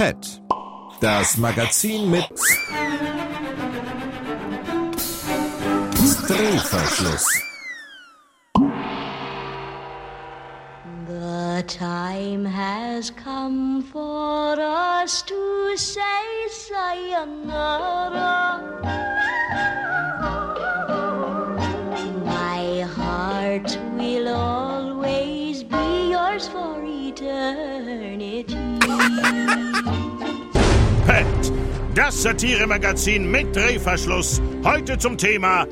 [0.00, 0.40] PET,
[1.02, 2.24] das Magazin mit
[6.26, 7.26] Drehverschluss.
[11.06, 18.00] The time has come for us to say sayonara.
[31.94, 34.40] Das Satiremagazin mit Drehverschluss.
[34.64, 35.66] Heute zum Thema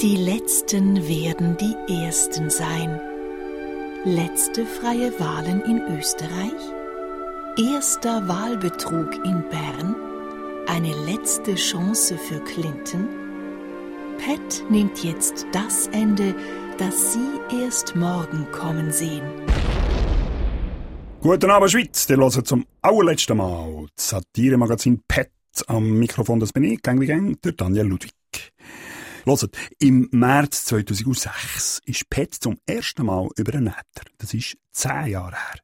[0.00, 3.00] Die Letzten werden die Ersten sein.
[4.04, 6.52] Letzte freie Wahlen in Österreich.
[7.56, 9.96] Erster Wahlbetrug in Bern.
[10.66, 13.08] Eine letzte Chance für Clinton.
[14.18, 16.34] Pat nimmt jetzt das Ende,
[16.78, 19.22] das Sie erst morgen kommen sehen.
[21.28, 22.08] Guten Abend, Schweiz.
[22.08, 25.32] Ihr hört zum allerletzten Mal das Satire-Magazin PET.
[25.66, 28.12] Am Mikrofon, das bin ich, gang wie gang, der Daniel Ludwig.
[29.24, 34.04] Hört, im März 2006 ist PET zum ersten Mal über einen Äther.
[34.18, 35.58] Das ist zehn Jahre her.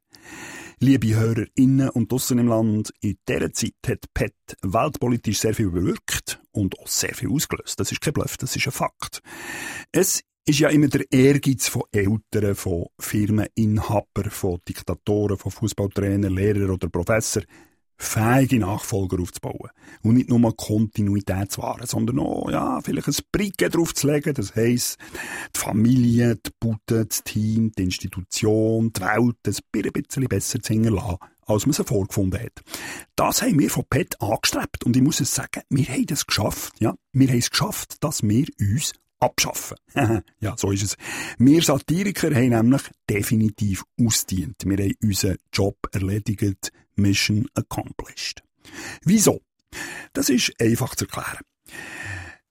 [0.81, 6.41] Liebe HörerInnen und draussen im Land, in dieser Zeit hat PET weltpolitisch sehr viel bewirkt
[6.51, 7.79] und auch sehr viel ausgelöst.
[7.79, 9.21] Das ist kein Bluff, das ist ein Fakt.
[9.93, 16.69] Es ist ja immer der Ehrgeiz von Eltern, von Firmeninhabern, von Diktatoren, von Fußballtrainern, Lehrern
[16.69, 17.43] oder Professor,
[17.97, 19.69] fähige Nachfolger aufzubauen.
[20.01, 24.33] Und nicht nur Kontinuität zu wahren, sondern auch, ja, vielleicht ein Bricke draufzulegen.
[24.33, 24.97] Das heisst,
[25.55, 31.17] die Familie, die Bude, das Team, die Institution, die Welt ein bisschen besser zu hinterlassen,
[31.45, 32.61] als man sie vorgefunden hat.
[33.15, 34.83] Das haben wir von PET angestrebt.
[34.83, 36.95] Und ich muss es sagen, wir haben es geschafft, ja.
[37.13, 39.77] Wir haben es geschafft, dass wir uns abschaffen.
[40.39, 40.97] ja, so ist es.
[41.37, 44.55] Wir Satiriker haben nämlich definitiv ausdient.
[44.65, 46.71] Wir haben unseren Job erledigt.
[46.95, 48.43] Mission accomplished.
[49.03, 49.41] Wieso?
[50.13, 51.43] Das ist einfach zu erklären.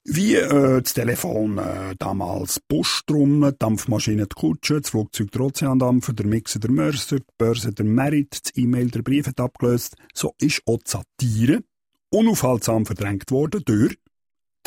[0.04, 6.26] Wie äh, das Telefon äh, damals Posttrommel, Dampfmaschine die Kutsche, das Flugzeug der Ozeandampfer, der
[6.26, 10.62] Mixer der Mörser, die Börse der Merit, das E-Mail der Brief hat abgelöst, so ist
[10.66, 11.62] auch die Satire
[12.10, 13.96] unaufhaltsam verdrängt worden durch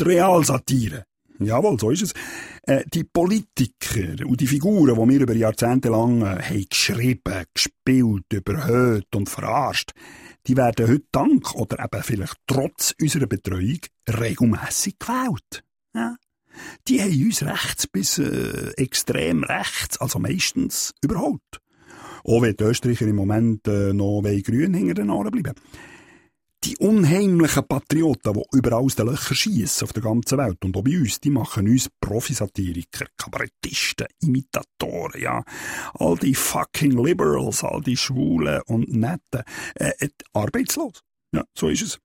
[0.00, 1.04] die Realsatire.
[1.38, 2.14] Jawohl, so ist es.
[2.62, 8.32] Äh, die Politiker und die Figuren, die wir über Jahrzehnte lang äh, haben geschrieben, gespielt,
[8.32, 9.92] überhöht und verarscht,
[10.46, 15.64] die werden heute dank oder eben vielleicht trotz unserer Betreuung regelmässig gewählt.
[15.94, 16.16] Ja.
[16.88, 21.42] Die haben uns rechts bis äh, extrem rechts, also meistens, überholt.
[22.24, 25.54] Auch wenn die Österreicher im Moment äh, noch grün hinter den Ohren bleiben.
[26.66, 30.82] Die unheimlichen Patrioten, die überall aus den Löchern schiessen auf der ganzen Welt und auch
[30.82, 35.44] bei uns, die machen uns Profisatiriker, Kabarettisten, Imitatoren, ja.
[35.94, 39.44] All die fucking Liberals, all die Schwulen und Netten,
[39.76, 41.04] äh, äh, arbeitslos.
[41.30, 41.98] Ja, so ist es.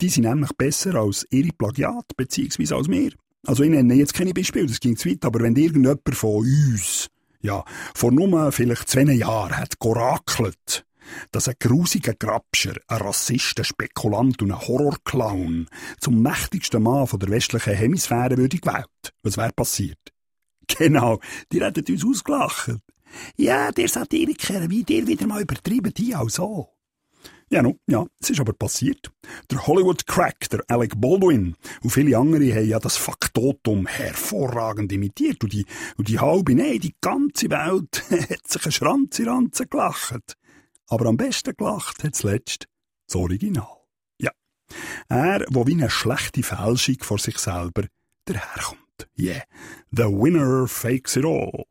[0.00, 3.12] Die sind nämlich besser als ihre Plagiat, beziehungsweise als wir.
[3.44, 7.10] Also ich nenne jetzt keine Beispiele, das ging zu weit, aber wenn irgendjemand von uns,
[7.42, 7.62] ja,
[7.94, 10.86] vor nur vielleicht zwei Jahren hat gerakelt,
[11.32, 15.68] dass ein grusiger Grabscher, ein Rassist, ein Spekulant und ein Horrorclown
[16.00, 19.14] zum mächtigsten Mann von der westlichen Hemisphäre würde gewählt.
[19.22, 19.98] Was wäre passiert?
[20.78, 21.18] Genau,
[21.50, 22.72] die hätten uns ausgelacht.
[23.36, 26.68] Ja, der Satiriker, wie der wieder mal übertrieben, die auch so.
[27.50, 29.10] Ja, no, ja, es ist aber passiert.
[29.50, 35.42] Der Hollywood Crack, der Alec Baldwin und viele andere haben ja das Faktotum hervorragend imitiert
[35.42, 35.64] und die,
[35.96, 40.36] und die halbe, nein, die ganze Welt hat sich ein Schranz in Ranzen gelacht.
[40.88, 42.66] Aber am besten gelacht hat zuletzt
[43.06, 43.68] das Original.
[44.20, 44.32] Ja.
[45.08, 47.84] Er, wo wie eine schlechte Fälschung vor sich selber
[48.24, 48.80] daherkommt.
[49.18, 49.44] Yeah.
[49.90, 51.64] The winner fakes it all.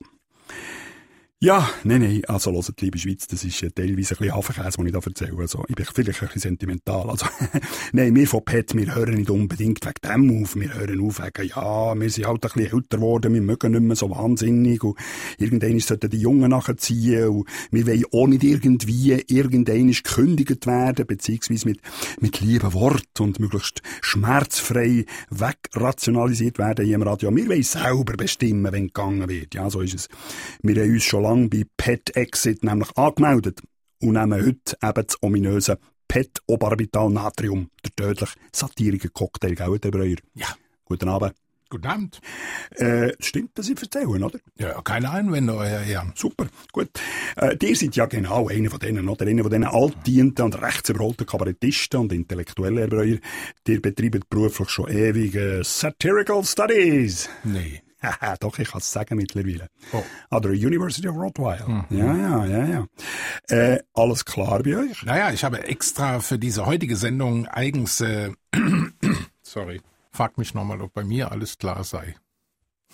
[1.40, 4.88] Ja, nein, nein, also hört, liebe Schweiz, das ist äh, teilweise ein bisschen Hafenkäse, den
[4.88, 5.38] ich da erzähle.
[5.38, 7.12] Also, ich bin vielleicht ein bisschen sentimental.
[7.12, 7.28] Also,
[7.94, 10.56] nein, wir von PET, wir hören nicht unbedingt wegen dem auf.
[10.56, 13.84] Wir hören auf wegen, ja, wir sind halt ein bisschen älter geworden, wir mögen nicht
[13.84, 14.98] mehr so wahnsinnig und
[15.38, 21.68] irgendwann sollten die Jungen nachziehen und wir wollen auch nicht irgendwie irgendwann gekündigt werden, beziehungsweise
[21.68, 21.82] mit,
[22.20, 27.30] mit lieben Wort und möglichst schmerzfrei wegrationalisiert werden hier im Radio.
[27.36, 29.54] Wir wollen selber bestimmen, wenn gegangen wird.
[29.54, 30.10] Ja, so ist es.
[30.64, 33.62] Wir haben uns schon lang bei Pet Exit nämlich angemeldet
[34.02, 35.78] und nehmen heute eben das ominöse
[36.08, 40.16] Pet Obarbital Natrium, der tödliche satirische Cocktail, gell, der Breuer?
[40.36, 40.48] Ja.
[40.86, 41.34] Guten Abend.
[41.70, 42.22] Guten Abend.
[42.76, 44.40] Äh, stimmt, dass ich erzähle, oder?
[44.58, 46.14] Ja, keine Einwände, euer Herr.
[46.16, 46.90] Super, gut.
[47.36, 49.28] Äh, ihr seid ja genau einer von denen, oder?
[49.28, 53.18] Einer von denen altdienten und rechtsüberholten Kabarettisten und intellektuellen Erbreuer.
[53.68, 57.30] Ihr betreibt beruflich schon ewig äh, Satirical Studies.
[57.44, 57.82] Nee.
[58.40, 59.70] Doch, ich kann es sagen mittlerweile.
[59.92, 60.04] Oh.
[60.30, 61.86] An der University of Rottweil.
[61.90, 62.88] Ja, ja, ja, ja.
[63.50, 65.04] Äh, alles klar bei euch?
[65.04, 68.32] Naja, ich habe extra für diese heutige Sendung eigens, äh,
[69.42, 72.16] sorry, frag mich nochmal, ob bei mir alles klar sei.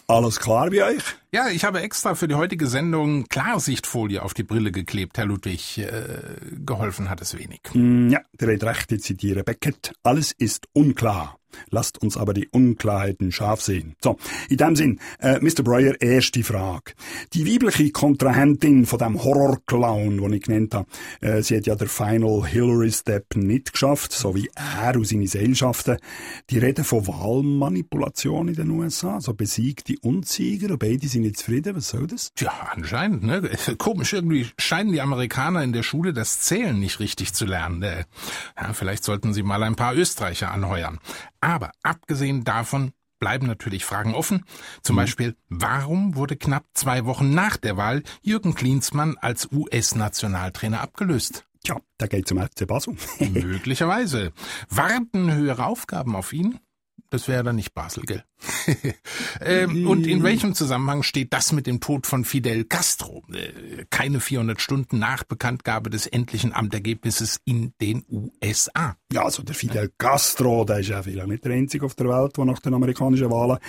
[0.07, 1.03] Alles klar bei euch?
[1.31, 5.77] Ja, ich habe extra für die heutige Sendung Klarsichtfolie auf die Brille geklebt, Herr Ludwig.
[5.77, 6.35] Äh,
[6.65, 7.61] geholfen hat es wenig.
[7.73, 9.93] Mm, ja, der hat recht, ich zitiere Beckett.
[10.03, 11.39] Alles ist unklar.
[11.69, 13.95] Lasst uns aber die Unklarheiten scharf sehen.
[14.01, 14.17] So,
[14.49, 15.63] in dem Sinn, äh, Mr.
[15.63, 16.93] Breuer, erste Frage.
[17.33, 20.87] Die weibliche Kontrahentin von dem Horrorclown, den ich genannt habe,
[21.21, 25.27] äh, sie hat ja der Final Hillary Step nicht geschafft, so wie er und seine
[25.27, 25.97] Seilschaften.
[26.49, 31.75] Die reden von Wahlmanipulation in den USA, so besiegte Unzieger und beide sind nicht zufrieden.
[31.75, 32.31] Was soll das?
[32.35, 33.49] Tja, anscheinend, ne?
[33.77, 37.81] Komisch, irgendwie scheinen die Amerikaner in der Schule das Zählen nicht richtig zu lernen.
[37.83, 38.05] Äh,
[38.59, 40.99] ja, vielleicht sollten sie mal ein paar Österreicher anheuern.
[41.43, 44.45] Aber abgesehen davon bleiben natürlich Fragen offen.
[44.81, 51.45] Zum Beispiel, warum wurde knapp zwei Wochen nach der Wahl Jürgen Klinsmann als US-Nationaltrainer abgelöst?
[51.61, 52.95] Tja, da geht zum FC Basel.
[53.19, 54.31] Möglicherweise.
[54.69, 56.59] Warten höhere Aufgaben auf ihn?
[57.13, 58.23] Das wäre dann nicht Basel, gell?
[59.41, 63.21] ähm, und in welchem Zusammenhang steht das mit dem Tod von Fidel Castro?
[63.31, 68.03] Äh, keine 400 Stunden nach Bekanntgabe des endlichen Amtergebnisses in den
[68.41, 68.97] USA.
[69.11, 72.35] Ja, also der Fidel Castro, der ist ja vielleicht nicht der Einzige auf der Welt,
[72.35, 73.59] der nach den amerikanischen Wahlen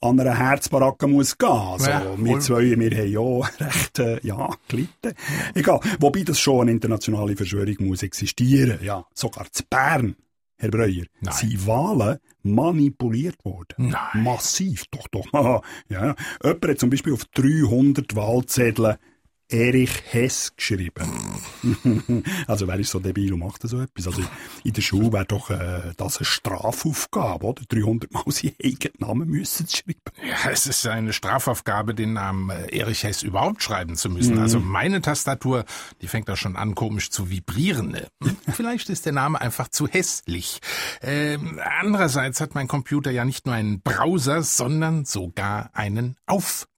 [0.00, 1.50] an einer Herzbaracke muss gehen.
[1.50, 2.40] Also Ja, wir wohl.
[2.40, 5.12] zwei, wir haben ja recht, äh, ja, gelitten.
[5.52, 5.80] Egal.
[6.00, 8.78] Wobei das schon eine internationale Verschwörung muss existieren.
[8.82, 10.16] Ja, sogar zu Bern.
[10.64, 11.34] Herr Breuer, Nein.
[11.34, 13.90] sind Wahlen manipuliert worden.
[13.90, 14.22] Nein.
[14.22, 15.26] Massiv, doch, doch.
[15.90, 16.14] ja.
[16.42, 18.96] Jemand hat zum Beispiel auf 300 Wahlzetteln
[19.54, 21.08] Erich Hess geschrieben.
[22.48, 24.08] also wer ist so debil und macht so etwas?
[24.08, 24.22] Also
[24.64, 27.62] in der Schule wäre doch äh, das eine Strafaufgabe, oder?
[27.68, 30.00] 300 Mal seinen eigenen Namen müssen zu schreiben.
[30.28, 34.38] Ja, es ist eine Strafaufgabe, den Namen äh, Erich Hess überhaupt schreiben zu müssen.
[34.38, 35.64] Also meine Tastatur,
[36.02, 37.96] die fängt da schon an, komisch zu vibrieren.
[38.24, 38.36] Hm?
[38.52, 40.60] Vielleicht ist der Name einfach zu hässlich.
[41.00, 46.16] Ähm, andererseits hat mein Computer ja nicht nur einen Browser, sondern sogar einen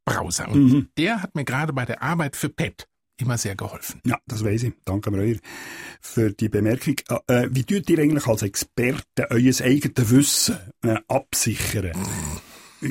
[0.07, 0.49] Aufbrowser.
[0.49, 2.87] Und der hat mir gerade bei der Arbeit für PET
[3.19, 4.01] immer sehr geholfen.
[4.05, 4.75] Ja, das weiß ich.
[4.85, 5.39] Danke mir
[6.01, 6.97] für die Bemerkung.
[7.29, 11.93] Äh, wie tut ihr eigentlich als Experte euer eigenes Wissen äh, absichern?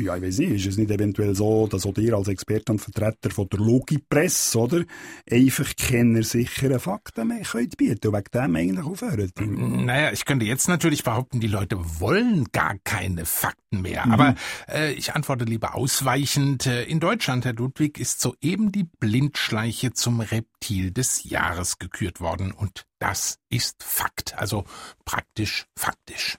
[0.01, 2.79] Ja, ich weiß nicht, ist es nicht eventuell so, dass auch ihr als Experte und
[2.79, 4.83] Vertreter von der Logipresse, oder?
[5.29, 9.85] Einfach keine sicheren Fakten mehr könnt bieten und wegen dem eigentlich aufhören?
[9.85, 14.05] Naja, ich könnte jetzt natürlich behaupten, die Leute wollen gar keine Fakten mehr.
[14.05, 14.35] Aber
[14.67, 16.65] äh, ich antworte lieber ausweichend.
[16.65, 22.51] Äh, In Deutschland, Herr Ludwig, ist soeben die Blindschleiche zum Reptil des Jahres gekürt worden.
[22.51, 24.37] Und das ist Fakt.
[24.37, 24.65] Also
[25.05, 26.37] praktisch faktisch.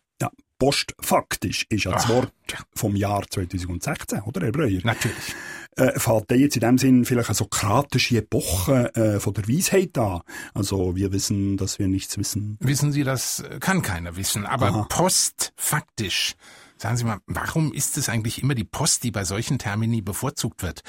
[0.59, 2.11] Postfaktisch ist ja das Ach.
[2.11, 2.33] Wort
[2.75, 4.81] vom Jahr 2016, oder, Herr Breuer?
[4.83, 5.35] Natürlich.
[5.77, 10.23] Äh, fällt jetzt in dem Sinn vielleicht eine sokratische Epoche äh, von der Weisheit an?
[10.55, 12.57] Also, wir wissen, dass wir nichts wissen.
[12.61, 14.47] Wissen Sie, das kann keiner wissen.
[14.47, 14.87] Aber Aha.
[14.89, 16.35] postfaktisch.
[16.79, 20.63] Sagen Sie mal, warum ist es eigentlich immer die Post, die bei solchen Termini bevorzugt
[20.63, 20.83] wird?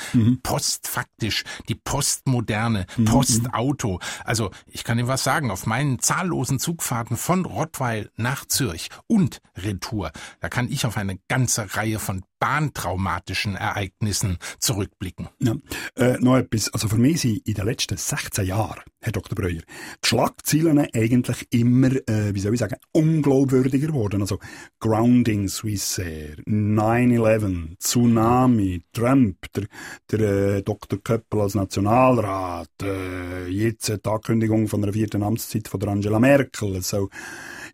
[0.44, 4.00] Postfaktisch, die Postmoderne, Postauto.
[4.25, 9.39] Also, ich kann Ihnen was sagen, auf meinen zahllosen Zugfahrten von Rottweil nach Zürich und
[9.56, 10.12] Retour,
[10.42, 15.30] da kann ich auf eine ganze Reihe von bahntraumatischen Ereignissen zurückblicken.
[15.39, 15.56] Ja.
[15.95, 16.72] Äh, noch etwas.
[16.74, 19.36] Also für mich sind in den letzten 16 Jahren, Herr Dr.
[19.36, 24.22] Breuer, die Schlagzeilen eigentlich immer, äh, wie soll ich sagen, unglaubwürdiger geworden.
[24.22, 24.39] Also
[24.79, 29.65] Grounding Swissair, 9-11, Tsunami, Trump, der,
[30.12, 31.00] der äh, Dr.
[31.01, 36.82] Köppel als Nationalrat, äh, jetzt die Ankündigung von der vierten Amtszeit von der Angela Merkel.
[36.82, 37.10] Soll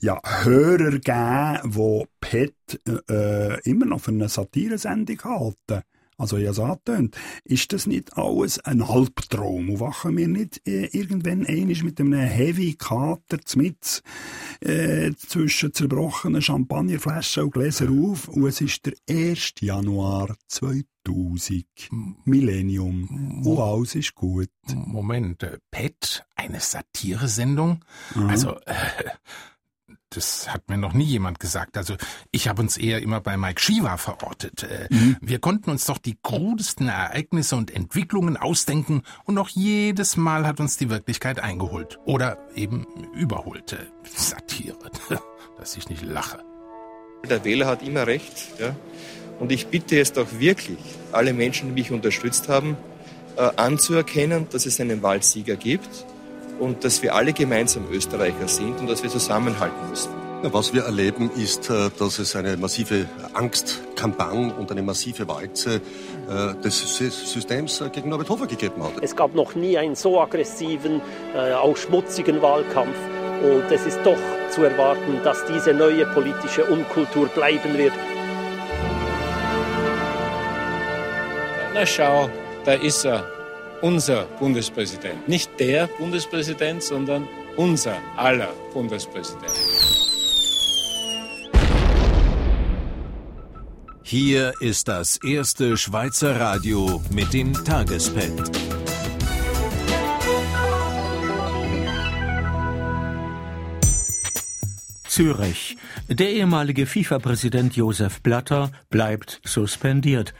[0.03, 5.83] ja, Hörer geben, die PET äh, immer noch für eine Satiresendung halten.
[6.17, 7.17] Also, habe es angetönt.
[7.43, 9.69] Ist das nicht alles ein Albtraum?
[9.69, 14.03] Und wachen wir nicht äh, irgendwann einmal mit einem Heavy Kater mit
[14.59, 19.53] äh, zwischen zerbrochenen Champagnerflaschen und Gläsern auf und es ist der 1.
[19.61, 21.65] Januar 2000.
[22.25, 23.41] Millennium.
[23.45, 24.49] Und alles ist gut.
[24.73, 27.83] Moment, äh, Pet, eine Satiresendung?
[28.15, 28.73] Also, äh,
[30.15, 31.77] das hat mir noch nie jemand gesagt.
[31.77, 31.95] Also
[32.31, 34.63] ich habe uns eher immer bei Mike Shiva verortet.
[34.63, 34.87] Äh,
[35.21, 40.59] Wir konnten uns doch die krudesten Ereignisse und Entwicklungen ausdenken und noch jedes Mal hat
[40.59, 41.99] uns die Wirklichkeit eingeholt.
[42.05, 43.73] Oder eben überholt.
[43.73, 43.77] Äh,
[44.15, 44.77] Satire,
[45.57, 46.39] dass ich nicht lache.
[47.29, 48.59] Der Wähler hat immer recht.
[48.59, 48.75] Ja?
[49.39, 50.79] Und ich bitte jetzt auch wirklich
[51.11, 52.77] alle Menschen, die mich unterstützt haben,
[53.37, 56.05] äh, anzuerkennen, dass es einen Wahlsieger gibt
[56.63, 60.09] und dass wir alle gemeinsam Österreicher sind und dass wir zusammenhalten müssen.
[60.43, 66.61] Was wir erleben, ist, äh, dass es eine massive Angstkampagne und eine massive Walze äh,
[66.61, 68.91] des Systems äh, gegen Norbert Hofer gegeben hat.
[69.01, 71.01] Es gab noch nie einen so aggressiven,
[71.61, 72.97] auch schmutzigen Wahlkampf.
[73.41, 74.17] Und es ist doch
[74.49, 77.93] zu erwarten, dass diese neue politische Unkultur bleiben wird.
[81.73, 82.29] Na schau,
[82.65, 83.25] da ist er,
[83.83, 85.27] unser Bundespräsident.
[85.27, 89.51] Nicht der Bundespräsident, sondern unser aller Bundespräsident.
[94.03, 98.51] Hier ist das erste Schweizer Radio mit dem Tagespad.
[105.07, 105.77] Zürich.
[106.07, 110.33] Der ehemalige FIFA-Präsident Josef Blatter bleibt suspendiert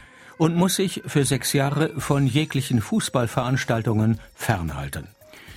[0.44, 5.08] und muss sich für sechs Jahre von jeglichen Fußballveranstaltungen fernhalten.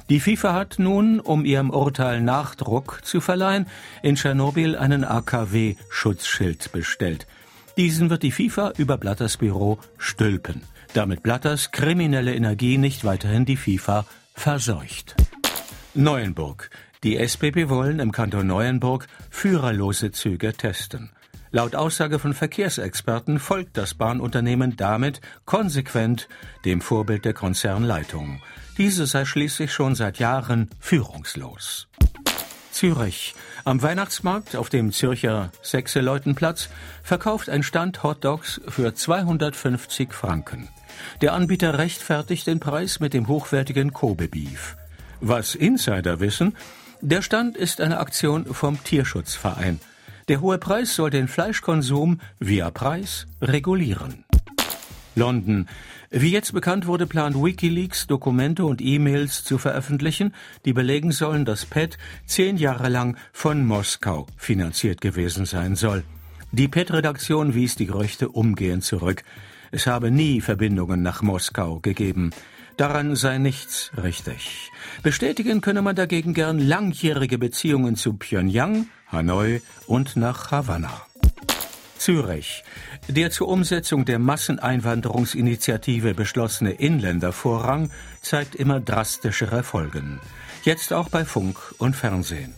[0.08, 3.66] Die FIFA hat nun, um ihrem Urteil Nachdruck zu verleihen,
[4.04, 7.26] in Tschernobyl einen AKW-Schutzschild bestellt.
[7.76, 10.62] Diesen wird die FIFA über Blatters Büro stülpen,
[10.94, 15.16] damit Blatters kriminelle Energie nicht weiterhin die FIFA verseucht.
[15.94, 16.70] Neuenburg.
[17.02, 21.10] Die SBB wollen im Kanton Neuenburg führerlose Züge testen.
[21.50, 26.28] Laut Aussage von Verkehrsexperten folgt das Bahnunternehmen damit konsequent
[26.64, 28.42] dem Vorbild der Konzernleitung.
[28.78, 31.88] Diese sei schließlich schon seit Jahren führungslos.
[32.76, 33.34] Zürich.
[33.64, 36.68] Am Weihnachtsmarkt auf dem Zürcher Sechseleutenplatz
[37.02, 40.68] verkauft ein Stand Hotdogs für 250 Franken.
[41.22, 44.76] Der Anbieter rechtfertigt den Preis mit dem hochwertigen Kobe Beef.
[45.20, 46.54] Was Insider wissen,
[47.00, 49.80] der Stand ist eine Aktion vom Tierschutzverein.
[50.28, 54.24] Der hohe Preis soll den Fleischkonsum via Preis regulieren.
[55.14, 55.68] London.
[56.10, 61.64] Wie jetzt bekannt wurde, plant Wikileaks Dokumente und E-Mails zu veröffentlichen, die belegen sollen, dass
[61.64, 66.02] PET zehn Jahre lang von Moskau finanziert gewesen sein soll.
[66.50, 69.22] Die PET-Redaktion wies die Gerüchte umgehend zurück.
[69.70, 72.32] Es habe nie Verbindungen nach Moskau gegeben.
[72.76, 74.72] Daran sei nichts richtig.
[75.04, 81.02] Bestätigen könne man dagegen gern langjährige Beziehungen zu Pyongyang, Hanoi und nach Havanna.
[81.98, 82.64] Zürich.
[83.08, 87.90] Der zur Umsetzung der Masseneinwanderungsinitiative beschlossene Inländervorrang
[88.22, 90.20] zeigt immer drastischere Folgen.
[90.62, 92.54] Jetzt auch bei Funk und Fernsehen.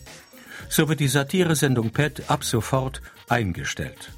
[0.67, 4.11] So wird die Satiresendung PET ab sofort eingestellt.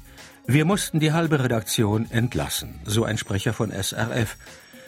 [0.46, 4.36] Wir mussten die halbe Redaktion entlassen, so ein Sprecher von SRF.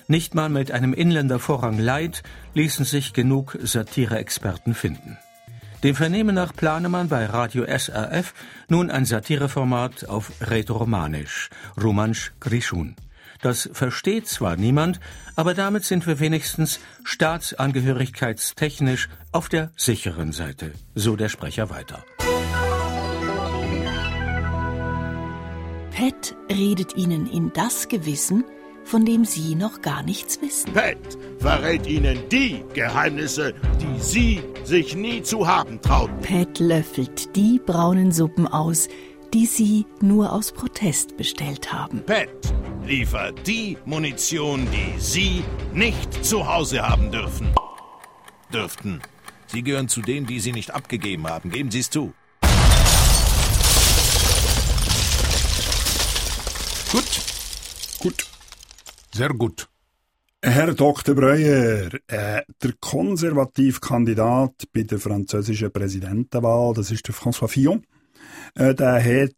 [0.08, 2.22] Nicht mal mit einem Inländervorrang Leid
[2.54, 5.16] ließen sich genug Satireexperten finden.
[5.84, 8.32] Dem Vernehmen nach plane man bei Radio SRF
[8.68, 11.50] nun ein Satireformat auf Rätoromanisch,
[11.80, 12.96] Romansch Grishun.
[13.42, 14.98] Das versteht zwar niemand,
[15.36, 22.02] aber damit sind wir wenigstens staatsangehörigkeitstechnisch auf der sicheren Seite, so der Sprecher weiter.
[25.90, 28.44] Pet redet Ihnen in das Gewissen,
[28.84, 30.72] von dem Sie noch gar nichts wissen.
[30.72, 36.20] Pet verrät Ihnen die Geheimnisse, die Sie sich nie zu haben trauten.
[36.20, 38.88] Pet löffelt die braunen Suppen aus,
[39.32, 42.02] die Sie nur aus Protest bestellt haben.
[42.04, 45.42] Pet liefert die Munition, die Sie
[45.72, 47.54] nicht zu Hause haben dürfen.
[48.52, 49.00] Dürften.
[49.46, 51.50] Sie gehören zu denen, die Sie nicht abgegeben haben.
[51.50, 52.12] Geben Sie es zu.
[56.92, 57.22] Gut.
[58.00, 58.26] Gut.
[59.14, 59.66] Sehr gut.
[60.46, 61.14] Herr Dr.
[61.14, 67.82] Breuer, äh, der konservative Kandidat bei der französischen Präsidentenwahl, das ist der François Fillon,
[68.54, 69.32] äh, der hat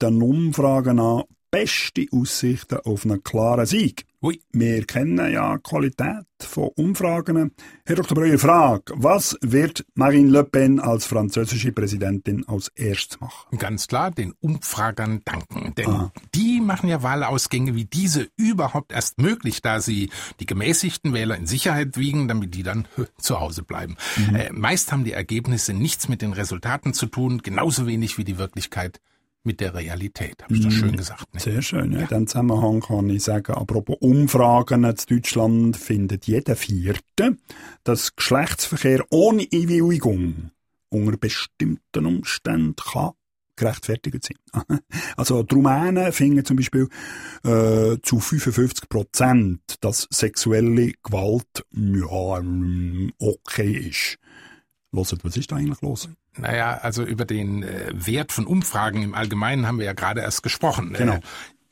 [0.00, 4.04] den Umfragen nach beste Aussichten auf einen klaren Sieg.
[4.24, 4.40] Ui.
[4.52, 7.50] Wir kennen ja die Qualität von Umfragen.
[7.84, 8.14] Herr Dr.
[8.16, 13.58] Breuer, Frage, was wird Marine Le Pen als französische Präsidentin als erstes machen?
[13.58, 15.74] Ganz klar, den Umfragern danken.
[15.74, 16.12] Denn Ah.
[16.36, 21.48] die machen ja Wahlausgänge wie diese überhaupt erst möglich, da sie die gemäßigten Wähler in
[21.48, 22.86] Sicherheit wiegen, damit die dann
[23.18, 23.96] zu Hause bleiben.
[24.16, 24.36] Mhm.
[24.36, 28.38] Äh, meist haben die Ergebnisse nichts mit den Resultaten zu tun, genauso wenig wie die
[28.38, 29.00] Wirklichkeit
[29.44, 30.42] mit der Realität.
[30.42, 30.64] Habe ich Mhm.
[30.64, 31.34] das schön gesagt?
[31.34, 31.40] Ne?
[31.40, 31.92] Sehr schön.
[31.92, 32.00] Ja.
[32.00, 37.36] In diesem Zusammenhang kann ich sagen, apropos Umfragen in Deutschland findet jeder Vierte,
[37.84, 40.50] dass Geschlechtsverkehr ohne Einwilligung
[40.90, 43.12] unter bestimmten Umständen kann
[43.56, 44.78] gerechtfertigt sein.
[45.16, 46.88] Also die Rumänen finden zum Beispiel
[47.44, 54.18] äh, zu 55 Prozent, dass sexuelle Gewalt ja, ähm, okay ist.
[54.94, 56.08] Hört, was ist da eigentlich los?
[56.36, 60.42] Naja, also über den äh, Wert von Umfragen im Allgemeinen haben wir ja gerade erst
[60.42, 60.94] gesprochen.
[60.94, 61.14] Genau.
[61.14, 61.20] Äh,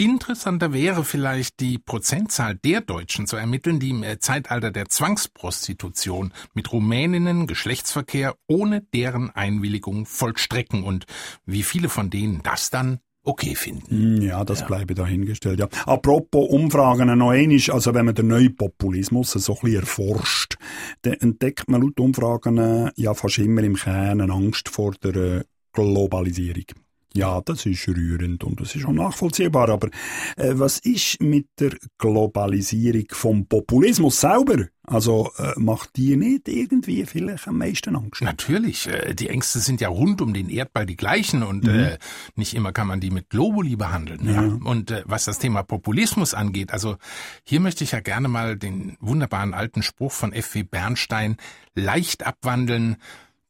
[0.01, 6.33] Interessanter wäre vielleicht die Prozentzahl der Deutschen zu ermitteln, die im äh, Zeitalter der Zwangsprostitution
[6.55, 11.05] mit Rumäninnen Geschlechtsverkehr ohne deren Einwilligung vollstrecken und
[11.45, 14.17] wie viele von denen das dann okay finden.
[14.17, 14.67] Hm, ja, das ja.
[14.67, 15.61] bleibe dahingestellt.
[15.61, 15.69] Ja.
[15.87, 20.57] Apropos Umfragen noch einmal, also wenn man den neuen Populismus so ein bisschen erforscht,
[21.03, 25.15] dann entdeckt man laut Umfragen äh, ja fast immer im Kern eine Angst vor der
[25.15, 26.65] äh, Globalisierung.
[27.13, 29.69] Ja, das ist rührend und das ist auch nachvollziehbar.
[29.69, 29.89] Aber
[30.37, 34.67] äh, was ist mit der Globalisierung vom Populismus selber?
[34.85, 38.23] Also äh, macht die nicht irgendwie vielleicht am meisten Angst?
[38.23, 38.89] Natürlich.
[38.89, 41.79] Äh, die Ängste sind ja rund um den Erdball die gleichen und mhm.
[41.79, 41.99] äh,
[42.37, 44.27] nicht immer kann man die mit Globuli behandeln.
[44.27, 44.43] Ja.
[44.43, 44.59] ja.
[44.65, 46.97] Und äh, was das Thema Populismus angeht, also
[47.43, 50.63] hier möchte ich ja gerne mal den wunderbaren alten Spruch von F.W.
[50.63, 51.37] Bernstein
[51.75, 52.97] leicht abwandeln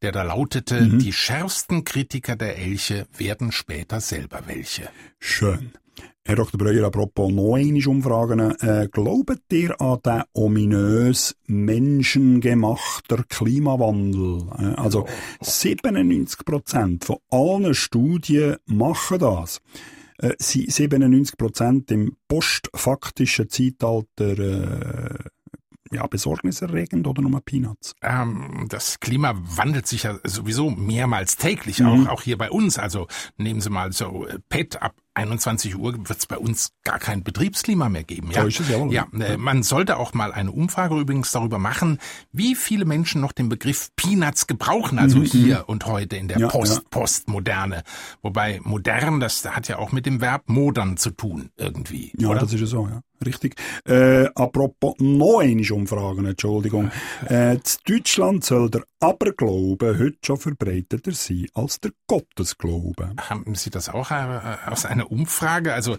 [0.02, 0.99] der da lautete, mhm.
[0.99, 4.88] die schärfsten Kritiker der Elche werden später selber welche.
[5.19, 5.73] Schön.
[6.25, 6.59] Herr Dr.
[6.59, 8.40] Breuer, apropos noch einmal Umfragen.
[8.61, 14.47] Äh, glaubt ihr an den ominös menschengemachten Klimawandel?
[14.59, 15.07] Äh, also
[15.40, 19.61] 97 Prozent von allen Studien machen das.
[20.19, 25.25] Äh, 97 Prozent im postfaktischen Zeitalter äh,
[25.92, 27.94] ja, besorgniserregend oder nur Peanuts?
[28.02, 32.06] Ähm, das Klima wandelt sich ja sowieso mehrmals täglich, mhm.
[32.06, 32.78] auch, auch hier bei uns.
[32.78, 36.99] Also nehmen Sie mal so äh, PET ab 21 Uhr wird es bei uns gar
[36.99, 38.31] kein Betriebsklima mehr geben.
[38.33, 38.47] Ja,
[38.90, 41.99] ja, äh, man sollte auch mal eine Umfrage übrigens darüber machen,
[42.33, 45.25] wie viele Menschen noch den Begriff Peanuts gebrauchen, also mhm.
[45.25, 46.83] hier und heute in der ja, Post, ja.
[46.90, 47.83] Postmoderne.
[48.23, 52.12] Wobei modern, das hat ja auch mit dem Verb modern zu tun irgendwie.
[52.17, 52.40] Ja, oder?
[52.40, 53.02] das ist ja so, ja.
[53.25, 53.57] Richtig.
[53.87, 56.90] Äh, apropos noch eine Umfragen, Entschuldigung.
[57.29, 63.14] Äh, in Deutschland soll der Aberglaube heute schon verbreiteter sein als der Gottesglaube.
[63.19, 65.73] Haben Sie das auch äh, aus einer Umfrage?
[65.73, 65.97] Also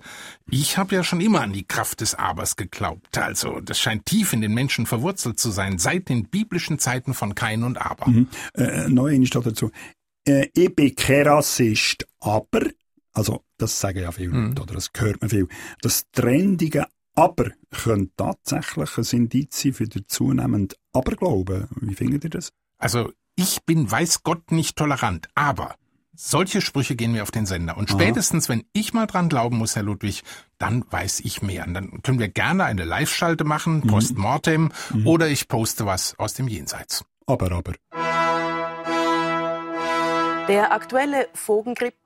[0.49, 3.17] ich habe ja schon immer an die Kraft des Abers geglaubt.
[3.17, 7.33] Also das scheint tief in den Menschen verwurzelt zu sein, seit den biblischen Zeiten von
[7.33, 8.07] Kain und Aber.
[8.07, 8.27] Mhm.
[8.53, 9.71] Äh, neu steht dazu.
[10.27, 12.67] Äh, ich bin kein Rassist, aber,
[13.13, 14.47] also das sagen ja viele mhm.
[14.49, 15.47] Leute, oder das hört man viel,
[15.81, 21.67] das trendige aber könnte tatsächlich ein Indiz sein für den zunehmenden Aberglauben.
[21.81, 22.53] Wie findet ihr das?
[22.81, 25.75] Also ich bin weiß Gott nicht tolerant, aber
[26.13, 27.77] solche Sprüche gehen mir auf den Sender.
[27.77, 28.55] Und spätestens, Aha.
[28.55, 30.23] wenn ich mal dran glauben muss, Herr Ludwig,
[30.57, 31.65] dann weiß ich mehr.
[31.65, 33.87] Und dann können wir gerne eine Live-Schalte machen, mhm.
[33.87, 35.07] postmortem, mhm.
[35.07, 37.05] oder ich poste was aus dem Jenseits.
[37.27, 37.73] Aber, aber.
[40.47, 41.97] Der aktuelle Vogengrippe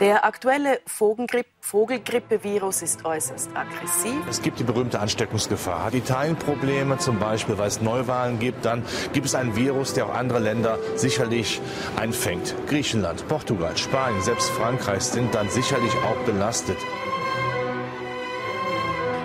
[0.00, 4.16] der aktuelle Vogelgrippevirus ist äußerst aggressiv.
[4.28, 5.90] Es gibt die berühmte Ansteckungsgefahr.
[5.90, 8.64] Die Teilenprobleme zum Beispiel, weil es Neuwahlen gibt.
[8.64, 11.60] Dann gibt es einen Virus, der auch andere Länder sicherlich
[11.96, 12.54] einfängt.
[12.68, 16.78] Griechenland, Portugal, Spanien, selbst Frankreich sind dann sicherlich auch belastet.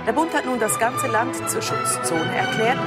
[0.05, 2.77] Der Bund hat nun das ganze Land zur Schutzzone erklärt.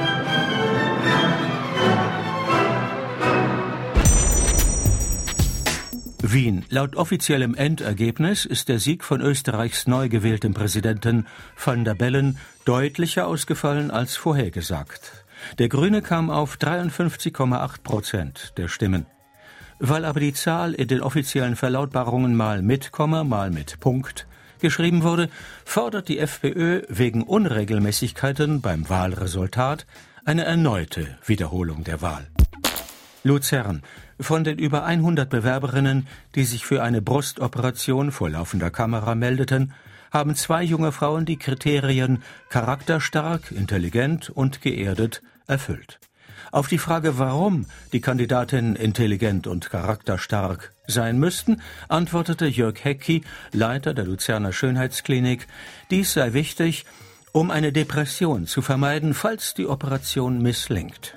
[6.31, 6.65] Wien.
[6.69, 13.27] Laut offiziellem Endergebnis ist der Sieg von Österreichs neu gewähltem Präsidenten van der Bellen deutlicher
[13.27, 15.25] ausgefallen als vorhergesagt.
[15.57, 19.05] Der Grüne kam auf 53,8 Prozent der Stimmen.
[19.79, 24.27] Weil aber die Zahl in den offiziellen Verlautbarungen mal mit Komma, mal mit Punkt
[24.59, 25.29] geschrieben wurde,
[25.65, 29.85] fordert die FPÖ wegen Unregelmäßigkeiten beim Wahlresultat
[30.25, 32.27] eine erneute Wiederholung der Wahl.
[33.23, 33.83] Luzern.
[34.19, 39.73] Von den über 100 Bewerberinnen, die sich für eine Brustoperation vor laufender Kamera meldeten,
[40.11, 45.99] haben zwei junge Frauen die Kriterien charakterstark, intelligent und geerdet erfüllt.
[46.51, 53.93] Auf die Frage, warum die Kandidatinnen intelligent und charakterstark sein müssten, antwortete Jörg Hecki, Leiter
[53.93, 55.47] der Luzerner Schönheitsklinik,
[55.91, 56.85] dies sei wichtig,
[57.33, 61.13] um eine Depression zu vermeiden, falls die Operation misslingt.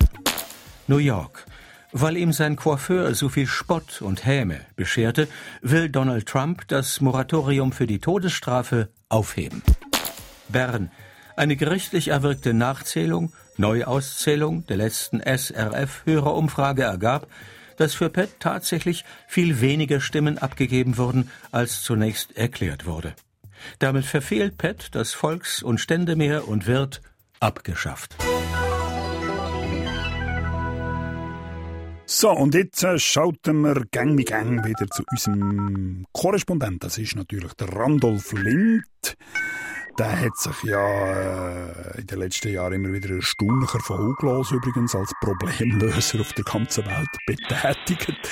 [0.87, 1.45] New York.
[1.93, 5.27] Weil ihm sein Coiffeur so viel Spott und Häme bescherte,
[5.61, 9.61] will Donald Trump das Moratorium für die Todesstrafe aufheben.
[10.47, 10.91] Bern.
[11.35, 17.27] Eine gerichtlich erwirkte Nachzählung, Neuauszählung der letzten SRF-Hörerumfrage ergab,
[17.77, 23.15] dass für Pett tatsächlich viel weniger Stimmen abgegeben wurden, als zunächst erklärt wurde.
[23.79, 27.01] Damit verfehlt Pett das Volks- und Ständemeer und wird
[27.39, 28.15] abgeschafft.
[32.13, 36.83] So, und jetzt äh, schalten wir gang mit gang wieder zu unserem Korrespondent.
[36.83, 39.15] Das ist natürlich der Randolph Lind.
[39.97, 44.93] Der hat sich ja äh, in den letzten Jahren immer wieder erstaunlicher von Huglos übrigens
[44.93, 48.29] als Problemlöser auf der ganzen Welt betätigt.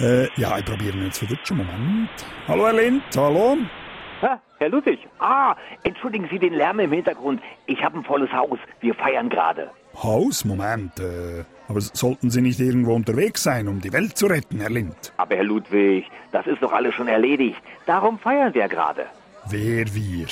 [0.00, 1.56] Äh, ja, ich probiere jetzt verwutschen.
[1.56, 2.10] Moment.
[2.46, 3.56] Hallo, Herr Lind, hallo.
[4.20, 4.98] Ha, Herr Ludwig.
[5.18, 7.40] Ah, entschuldigen Sie den Lärm im Hintergrund.
[7.64, 8.58] Ich habe ein volles Haus.
[8.80, 9.70] Wir feiern gerade.
[10.02, 10.44] Haus?
[10.44, 10.98] Moment.
[11.00, 15.12] Äh, aber sollten Sie nicht irgendwo unterwegs sein, um die Welt zu retten, Herr Lind?
[15.16, 17.60] Aber Herr Ludwig, das ist doch alles schon erledigt.
[17.86, 19.06] Darum feiern wir gerade.
[19.48, 20.26] Wer wir?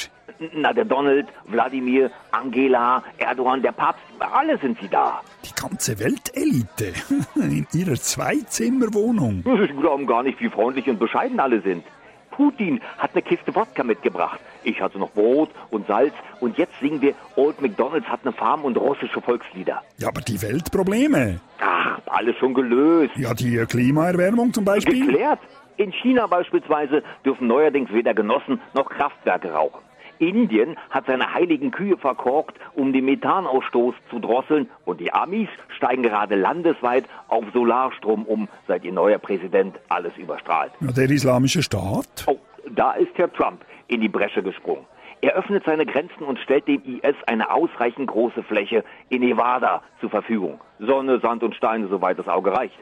[0.55, 5.21] Na, der Donald, Wladimir, Angela, Erdogan, der Papst, alle sind sie da.
[5.45, 6.93] Die ganze Weltelite
[7.37, 9.45] in ihrer Zweizimmerwohnung.
[9.45, 11.85] Sie glauben gar nicht, wie freundlich und bescheiden alle sind.
[12.33, 14.41] Putin hat eine Kiste Wodka mitgebracht.
[14.65, 18.65] Ich hatte noch Brot und Salz und jetzt singen wir Old McDonalds hat eine Farm
[18.65, 19.83] und russische Volkslieder.
[19.99, 21.41] Ja, aber die Weltprobleme.
[21.61, 23.13] Ach, alles schon gelöst.
[23.17, 25.07] Ja, die Klimaerwärmung zum Beispiel.
[25.07, 25.39] Geklärt.
[25.77, 29.81] In China beispielsweise dürfen neuerdings weder Genossen noch Kraftwerke rauchen.
[30.23, 34.69] Indien hat seine heiligen Kühe verkorkt, um den Methanausstoß zu drosseln.
[34.85, 40.73] Und die Amis steigen gerade landesweit auf Solarstrom um, seit ihr neuer Präsident alles überstrahlt.
[40.81, 42.25] Ja, der islamische Staat?
[42.27, 42.39] Oh,
[42.71, 44.87] da ist Herr Trump in die Bresche gesprungen.
[45.21, 50.11] Er öffnet seine Grenzen und stellt dem IS eine ausreichend große Fläche in Nevada zur
[50.11, 50.61] Verfügung.
[50.81, 52.75] Sonne, Sand und Steine, soweit das Auge reicht.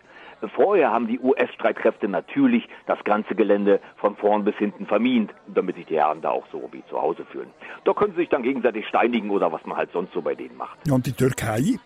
[0.49, 5.87] Vorher haben die US-Streitkräfte natürlich das ganze Gelände von vorn bis hinten vermint, damit sich
[5.87, 7.51] die Herren da auch so wie zu Hause fühlen.
[7.85, 10.57] Da können sie sich dann gegenseitig steinigen oder was man halt sonst so bei denen
[10.57, 10.91] macht.
[10.91, 11.79] Und die Türkei?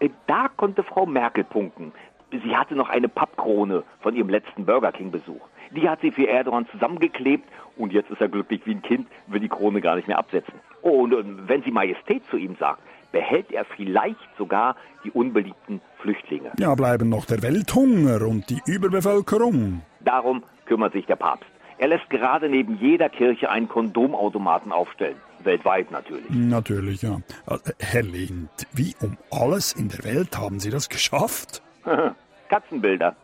[0.00, 1.92] Äh, da konnte Frau Merkel punkten.
[2.30, 5.40] Sie hatte noch eine Pappkrone von ihrem letzten Burger King-Besuch.
[5.72, 9.40] Die hat sie für Erdogan zusammengeklebt und jetzt ist er glücklich wie ein Kind, will
[9.40, 10.54] die Krone gar nicht mehr absetzen.
[10.82, 12.80] Und wenn sie Majestät zu ihm sagt,
[13.12, 16.52] behält er vielleicht sogar die unbeliebten Flüchtlinge.
[16.58, 19.82] Ja, bleiben noch der Welthunger und die Überbevölkerung.
[20.00, 21.50] Darum kümmert sich der Papst.
[21.78, 25.16] Er lässt gerade neben jeder Kirche einen Kondomautomaten aufstellen.
[25.44, 26.28] Weltweit natürlich.
[26.28, 27.20] Natürlich, ja.
[27.46, 31.62] Äh, Herr Lind, wie um alles in der Welt haben Sie das geschafft?
[32.48, 33.16] Katzenbilder.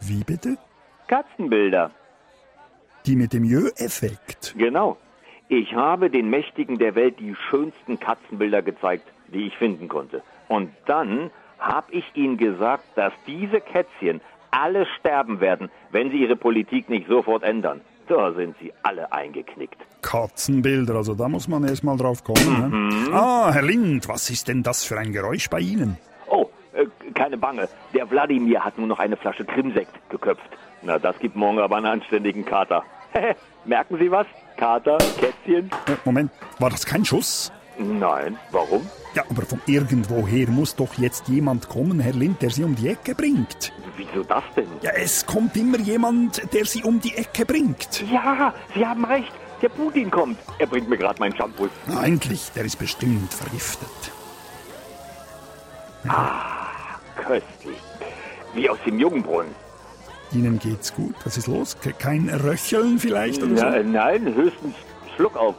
[0.00, 0.58] Wie bitte?
[1.06, 1.92] Katzenbilder.
[3.06, 4.54] Die mit dem Jö-Effekt.
[4.58, 4.96] Genau.
[5.48, 10.22] Ich habe den Mächtigen der Welt die schönsten Katzenbilder gezeigt, die ich finden konnte.
[10.48, 16.36] Und dann habe ich ihnen gesagt, dass diese Kätzchen alle sterben werden, wenn sie ihre
[16.36, 17.80] Politik nicht sofort ändern.
[18.08, 19.76] Da sind sie alle eingeknickt.
[20.02, 22.70] Katzenbilder, also da muss man erst mal drauf kommen.
[22.70, 23.10] Mhm.
[23.10, 23.12] Ne?
[23.12, 25.96] Ah, Herr Lind, was ist denn das für ein Geräusch bei Ihnen?
[26.28, 27.68] Oh, äh, keine Bange.
[27.94, 30.48] Der Wladimir hat nur noch eine Flasche Krimsekt geköpft.
[30.82, 32.84] Na, das gibt morgen aber einen anständigen Kater.
[33.66, 34.26] Merken Sie was?
[34.56, 35.70] Kater, Kätzchen.
[35.86, 37.52] Äh, Moment, war das kein Schuss?
[37.78, 38.88] Nein, warum?
[39.14, 42.88] Ja, aber von irgendwoher muss doch jetzt jemand kommen, Herr Lind, der Sie um die
[42.88, 43.72] Ecke bringt.
[43.96, 44.68] Wieso das denn?
[44.82, 48.04] Ja, es kommt immer jemand, der Sie um die Ecke bringt.
[48.10, 49.32] Ja, Sie haben recht.
[49.60, 50.38] Der Putin kommt.
[50.58, 51.68] Er bringt mir gerade meinen Shampoo.
[51.86, 53.88] Na, endlich, der ist bestimmt vergiftet.
[56.06, 56.68] Ah,
[57.16, 57.78] köstlich.
[58.54, 59.54] Wie aus dem Jungenbrunnen.
[60.32, 61.14] Ihnen geht's gut?
[61.24, 61.76] Was ist los?
[61.98, 63.88] Kein Röcheln vielleicht oder Na, so?
[63.88, 64.74] Nein, höchstens
[65.14, 65.56] Schluck auf.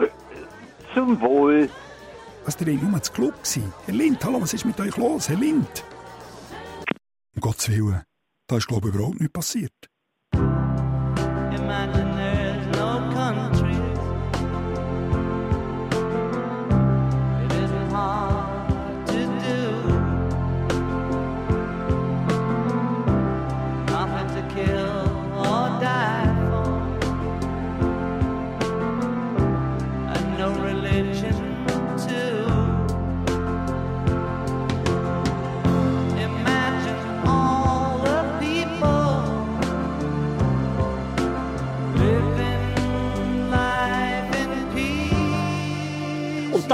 [0.94, 1.70] Zum Wohl.
[2.46, 3.74] Was der nur zu klug gewesen?
[3.86, 5.84] Herr Lind, hallo, was ist mit euch los, Herr Lind?
[7.36, 8.04] Um Gottes Willen,
[8.48, 9.74] da ist glaube ich überhaupt nichts passiert.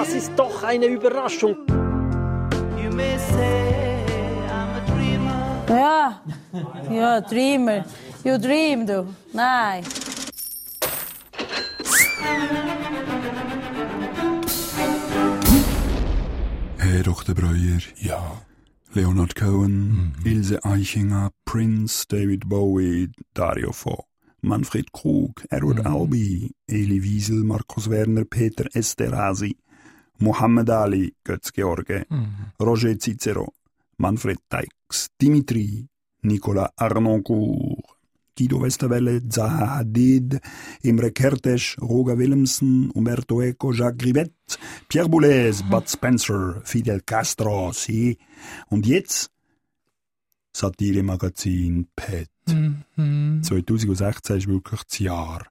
[0.04, 1.56] Das ist doch eine Überraschung.
[2.78, 4.04] You may say
[4.50, 5.63] I'm a dreamer.
[5.70, 6.22] Ja,
[6.92, 7.86] ja, Dreamer.
[8.26, 9.08] You dream, du.
[9.32, 9.84] Nein.
[16.78, 17.34] Herr Dr.
[17.34, 17.80] Breuer.
[18.02, 18.42] Ja.
[18.94, 24.06] Leonard Cohen, Ilse Eichinger, Prince, David Bowie, Dario Fo,
[24.42, 29.56] Manfred Krug, Edward Albee, Eli Wiesel, Markus Werner, Peter Esterhazy,
[30.23, 32.05] Mohammed Ali, Götz George,
[32.59, 33.53] Roger Cicero,
[33.97, 35.86] Manfred Teix, Dimitri,
[36.21, 37.83] Nicolas Arnoncourt,
[38.36, 40.39] Guido Westerwelle, Zaha Hadid,
[40.81, 44.33] Imre Kertész, Roger Willemsen, Umberto Eco, Jacques Grivet,
[44.88, 48.17] Pierre Boulez, Bud Spencer, Fidel Castro, sie.
[48.69, 49.29] Und jetzt
[50.55, 52.29] Satire-Magazin PET.
[53.43, 55.45] 2016 ist wirklich das Jahr,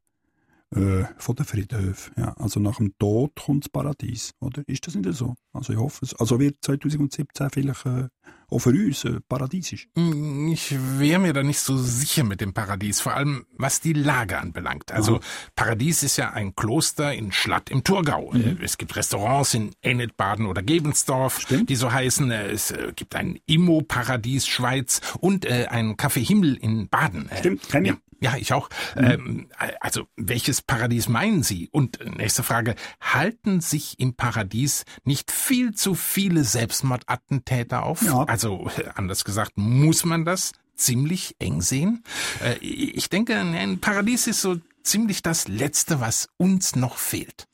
[0.74, 2.10] Äh, von der Friedhof.
[2.16, 4.62] Ja, also nach dem Tod kommt das Paradies, oder?
[4.66, 5.34] Ist das nicht so?
[5.52, 6.14] Also ich hoffe es.
[6.14, 8.08] Also wird 2017 vielleicht äh,
[8.48, 9.88] auch für uns äh, paradiesisch.
[9.96, 13.92] Hm, Ich wäre mir da nicht so sicher mit dem Paradies, vor allem was die
[13.92, 14.92] Lage anbelangt.
[14.92, 15.20] Also
[15.56, 18.32] Paradies ist ja ein Kloster in Schlatt im Thurgau.
[18.32, 22.30] Äh, Es gibt Restaurants in Ennetbaden oder Gebensdorf, die so heißen.
[22.30, 27.28] Es äh, gibt ein Immo-Paradies Schweiz und äh, ein Café Himmel in Baden.
[27.28, 27.90] Äh, Stimmt, kenn ich.
[27.92, 27.96] ja.
[28.22, 28.68] Ja, ich auch.
[28.96, 29.48] Ähm,
[29.80, 31.68] also, welches Paradies meinen Sie?
[31.72, 38.00] Und nächste Frage, halten sich im Paradies nicht viel zu viele Selbstmordattentäter auf?
[38.02, 38.22] Ja.
[38.22, 42.04] Also, anders gesagt, muss man das ziemlich eng sehen?
[42.44, 47.48] Äh, ich denke, ein Paradies ist so ziemlich das Letzte, was uns noch fehlt.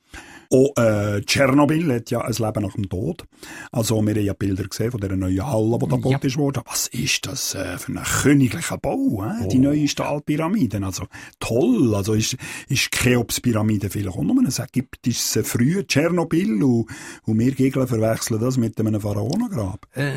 [0.50, 3.24] Auch äh, Tschernobyl hat ja ein Leben nach dem Tod.
[3.70, 6.62] Also wir haben ja Bilder gesehen von dieser neuen Halle, die da gebaut ist worden.
[6.66, 9.24] Was ist das äh, für ein königlicher Bau?
[9.24, 9.48] Äh?
[9.48, 10.84] Die neue Stahlpyramide.
[10.84, 11.04] Also
[11.38, 11.94] toll.
[11.94, 12.36] Also ist,
[12.68, 16.86] ist Cheops-Pyramide vielleicht auch nur ein ägyptisches äh, frühe Tschernobyl und,
[17.24, 19.86] und wir Gegner verwechseln das mit einem Pharaonengrab.
[19.94, 20.12] Äh.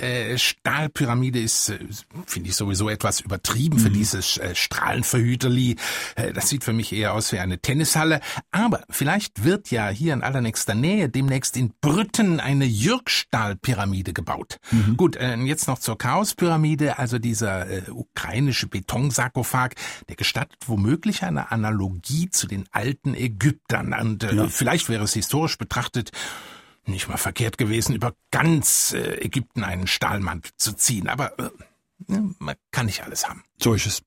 [0.00, 1.78] Äh, Stahlpyramide ist, äh,
[2.26, 5.76] finde ich sowieso etwas übertrieben für dieses äh, Strahlenverhüterli.
[6.16, 8.20] Äh, das sieht für mich eher aus wie eine Tennishalle.
[8.50, 14.58] Aber vielleicht wird ja hier in allernächster Nähe demnächst in Brütten eine Jürgstahlpyramide gebaut.
[14.96, 19.70] Gut, äh, jetzt noch zur Chaospyramide, also dieser äh, ukrainische Betonsarkophag,
[20.08, 23.92] der gestattet womöglich eine Analogie zu den alten Ägyptern.
[23.94, 24.48] Und äh, Ja.
[24.48, 26.10] vielleicht wäre es historisch betrachtet
[26.84, 31.08] nicht mal verkehrt gewesen, über ganz äh, Ägypten einen Stahlmantel zu ziehen.
[31.08, 31.50] Aber äh,
[32.06, 33.42] man kann nicht alles haben.
[33.60, 34.02] So ist es.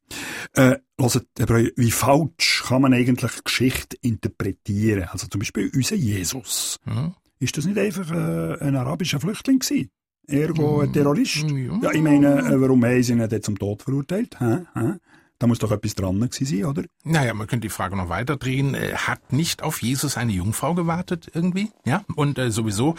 [0.53, 5.09] Äh, hört, Herr Breuer, wie falsch kann man eigentlich Geschichte interpretieren?
[5.11, 6.79] Also zum Beispiel unser Jesus.
[6.85, 7.13] Hm?
[7.39, 9.89] Ist das nicht einfach äh, ein arabischer Flüchtling gewesen?
[10.27, 10.89] Ergo Hm.
[10.89, 11.45] ein Terrorist?
[11.81, 14.39] Ja, ich meine, äh, warum haben sie ihn denn zum Tod verurteilt?
[14.39, 14.59] Hä?
[14.73, 14.93] Hä?
[15.39, 16.83] Da muss doch etwas dran sein, oder?
[17.03, 18.75] Naja, man könnte die Frage noch weiter drehen.
[18.75, 21.71] Äh, hat nicht auf Jesus eine Jungfrau gewartet irgendwie?
[21.83, 22.95] Ja, und äh, sowieso,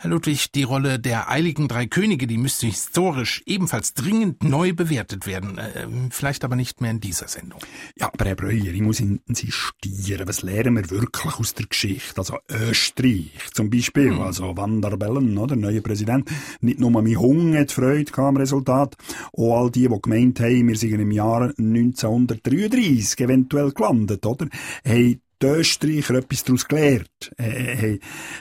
[0.00, 5.26] Herr Ludwig, die Rolle der eiligen drei Könige, die müsste historisch ebenfalls dringend neu bewertet
[5.26, 5.58] werden.
[5.58, 7.58] Äh, vielleicht aber nicht mehr in dieser Sendung.
[7.96, 10.28] Ja, aber Herr Breuer, ich muss insistieren.
[10.28, 12.16] Was lernen wir wirklich aus der Geschichte?
[12.16, 15.56] Also Österreich zum Beispiel, also Van der Bellen, oder?
[15.56, 16.30] Neuer Präsident.
[16.60, 18.94] Nicht nur mein Hunger hat Freude gehabt am Resultat.
[19.32, 24.46] Auch all die, die gemeint haben, wir sind im Jahr 1933 eventuell gelandet, oder?
[24.86, 27.32] Haben die Österreicher etwas daraus gelernt?
[27.36, 27.98] Äh,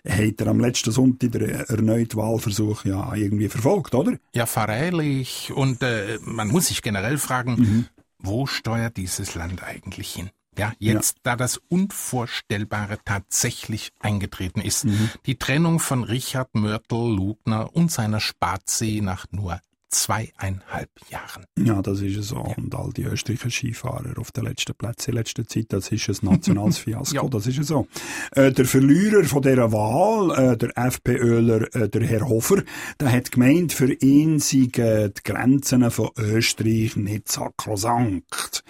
[0.08, 4.18] hat er am letzten Sonntag den erneuten Wahlversuch ja irgendwie verfolgt, oder?
[4.34, 5.52] Ja, freilich.
[5.54, 7.88] Und äh, man muss sich generell fragen,
[8.20, 10.30] wo steuert dieses Land eigentlich hin?
[10.58, 14.88] Ja, jetzt, da das Unvorstellbare tatsächlich eingetreten ist.
[15.28, 21.45] Die Trennung von Richard Mörtel-Lugner und seiner Spatsee nach nur zweieinhalb Jahren.
[21.58, 22.38] Ja, das ist es so.
[22.38, 26.17] Und all die österreichischen Skifahrer auf den letzten Plätzen in letzter Zeit, das ist ein
[26.30, 27.28] nationales Fiasko, Ja.
[27.30, 27.88] das ist es so.
[28.32, 32.63] Äh, der Verlierer von dieser Wahl, äh, der FPÖler, äh, der Herr Hofer,
[33.00, 38.63] der hat gemeint, für ihn seien die Grenzen von Österreich nicht sakrosankt.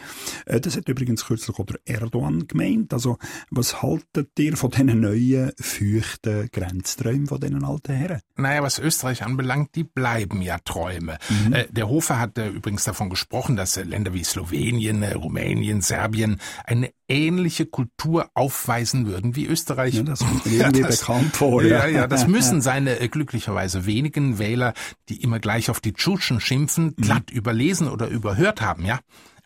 [0.46, 2.94] Äh, das hat übrigens kürzlich auch der Erdogan gemeint.
[2.94, 3.18] Also,
[3.50, 8.20] was haltet ihr von diesen neuen, feuchten Grenzträumen von diesen alten Herren?
[8.36, 11.07] Naja, was Österreich anbelangt, die bleiben ja Träume.
[11.52, 16.40] Äh, der Hofer hat äh, übrigens davon gesprochen, dass äh, Länder wie Slowenien, Rumänien, Serbien
[16.66, 19.96] eine ähnliche Kultur aufweisen würden wie Österreich.
[19.96, 21.86] Ja, das mir irgendwie bekannt vor, ja.
[21.86, 24.74] Ja, ja, das müssen seine glücklicherweise wenigen Wähler,
[25.10, 29.00] die immer gleich auf die Tschutschen schimpfen, glatt überlesen oder überhört haben, ja.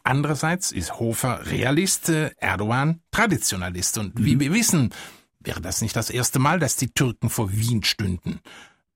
[0.03, 3.99] Andererseits ist Hofer Realist, Erdogan Traditionalist.
[3.99, 4.91] Und wie wir wissen,
[5.39, 8.39] wäre das nicht das erste Mal, dass die Türken vor Wien stünden.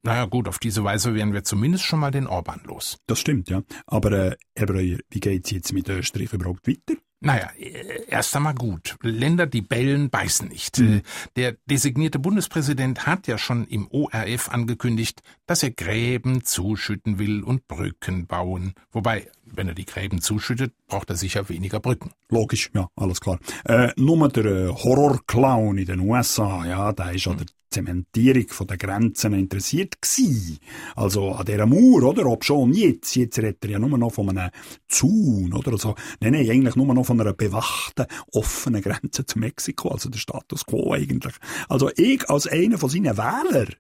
[0.06, 3.00] Naja gut, auf diese Weise wären wir zumindest schon mal den Orban los.
[3.08, 3.64] Das stimmt, ja.
[3.88, 6.94] Aber, äh, Herr Breuer, wie geht's jetzt mit Österreich überhaupt weiter?
[7.22, 8.98] Naja, äh, erst einmal gut.
[9.02, 10.78] Länder, die bellen, beißen nicht.
[10.80, 11.02] Äh,
[11.38, 17.68] Der designierte Bundespräsident hat ja schon im ORF angekündigt, dass er Gräben zuschütten will und
[17.68, 18.74] Brücken bauen.
[18.92, 22.12] Wobei, wenn er die Gräben zuschüttet, braucht er sicher weniger Brücken.
[22.30, 23.40] Logisch, ja, alles klar.
[23.66, 28.78] Äh, nur der Horrorclown in den USA, ja, der ist an der Zementierung von der
[28.78, 30.60] Grenzen interessiert gsi.
[30.96, 32.26] Also an dieser Mauer, oder?
[32.26, 33.16] Ob schon jetzt.
[33.16, 34.50] Jetzt redet er ja nur noch von einem
[34.88, 35.74] Zaun, oder?
[35.74, 39.90] Also, nein, nein, eigentlich nur noch von einer bewachten, offenen Grenze zu Mexiko.
[39.90, 41.34] Also der Status quo eigentlich.
[41.68, 43.76] Also ich als einer von seinen Wählern,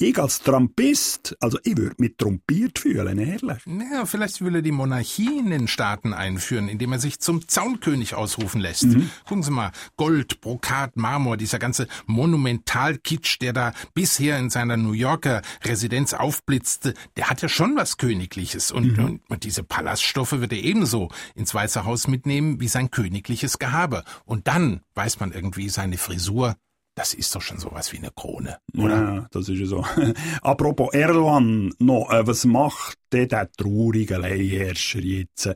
[0.00, 3.58] Ich als Trumpist, also ich würde mich trompiert fühlen, ehrlich.
[3.66, 8.14] Ja, vielleicht will er die Monarchie in den Staaten einführen, indem er sich zum Zaunkönig
[8.14, 8.84] ausrufen lässt.
[8.84, 9.10] Mhm.
[9.26, 14.92] Gucken Sie mal, Gold, Brokat, Marmor, dieser ganze Monumentalkitsch, der da bisher in seiner New
[14.92, 18.70] Yorker Residenz aufblitzte, der hat ja schon was Königliches.
[18.70, 19.04] Und, Mhm.
[19.04, 24.04] und, und diese Palaststoffe wird er ebenso ins Weiße Haus mitnehmen wie sein königliches Gehabe.
[24.24, 26.54] Und dann weiß man irgendwie seine Frisur.
[26.98, 28.58] Das ist doch schon sowas wie eine Krone.
[28.72, 29.84] Ja, das ist ja so.
[30.42, 35.48] Apropos Erdogan, noch, äh, was macht denn der traurige Leihherrscher jetzt,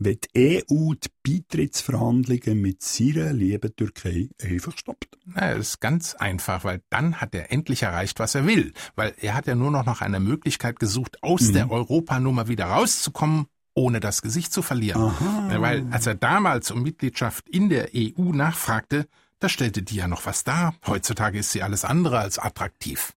[0.00, 5.16] wenn die EU die Beitrittsverhandlungen mit seiner lieben Türkei einfach stoppt?
[5.24, 8.72] Na, das ist ganz einfach, weil dann hat er endlich erreicht, was er will.
[8.96, 11.52] Weil er hat ja nur noch nach einer Möglichkeit gesucht, aus Mhm.
[11.52, 15.12] der Europanummer wieder rauszukommen, ohne das Gesicht zu verlieren.
[15.48, 19.06] Ja, weil als er damals um Mitgliedschaft in der EU nachfragte,
[19.40, 20.74] da stellte die ja noch was dar.
[20.86, 23.12] Heutzutage ist sie alles andere als attraktiv.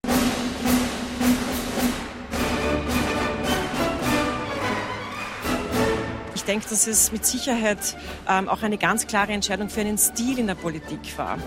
[6.35, 10.39] Ich denke, dass es mit Sicherheit ähm, auch eine ganz klare Entscheidung für einen Stil
[10.39, 11.37] in der Politik war.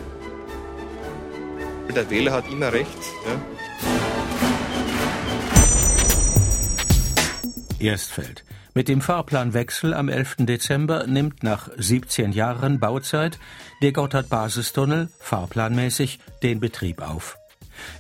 [1.95, 2.89] Der Wähler hat immer recht.
[7.81, 7.91] Ja.
[7.91, 8.45] Erstfeld.
[8.77, 10.35] Mit dem Fahrplanwechsel am 11.
[10.39, 13.39] Dezember nimmt nach 17 Jahren Bauzeit
[13.83, 17.39] der Gotthard-Basistunnel fahrplanmäßig den Betrieb auf.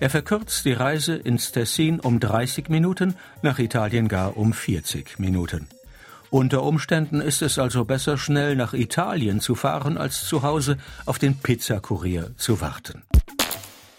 [0.01, 5.69] Er verkürzt die Reise ins Tessin um 30 Minuten, nach Italien gar um 40 Minuten.
[6.31, 11.21] Unter Umständen ist es also besser, schnell nach Italien zu fahren, als zu Hause auf
[11.21, 13.05] den Pizzakurier zu warten.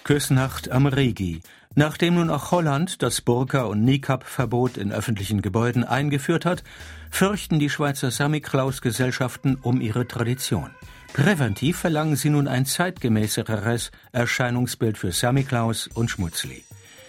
[0.03, 1.41] Küssnacht am Rigi.
[1.75, 6.63] Nachdem nun auch Holland das Burka- und Niqab-Verbot in öffentlichen Gebäuden eingeführt hat,
[7.11, 10.71] fürchten die Schweizer Samichlaus-Gesellschaften um ihre Tradition.
[11.11, 16.63] Präventiv verlangen sie nun ein zeitgemäßeres Erscheinungsbild für Samichlaus und Schmutzli.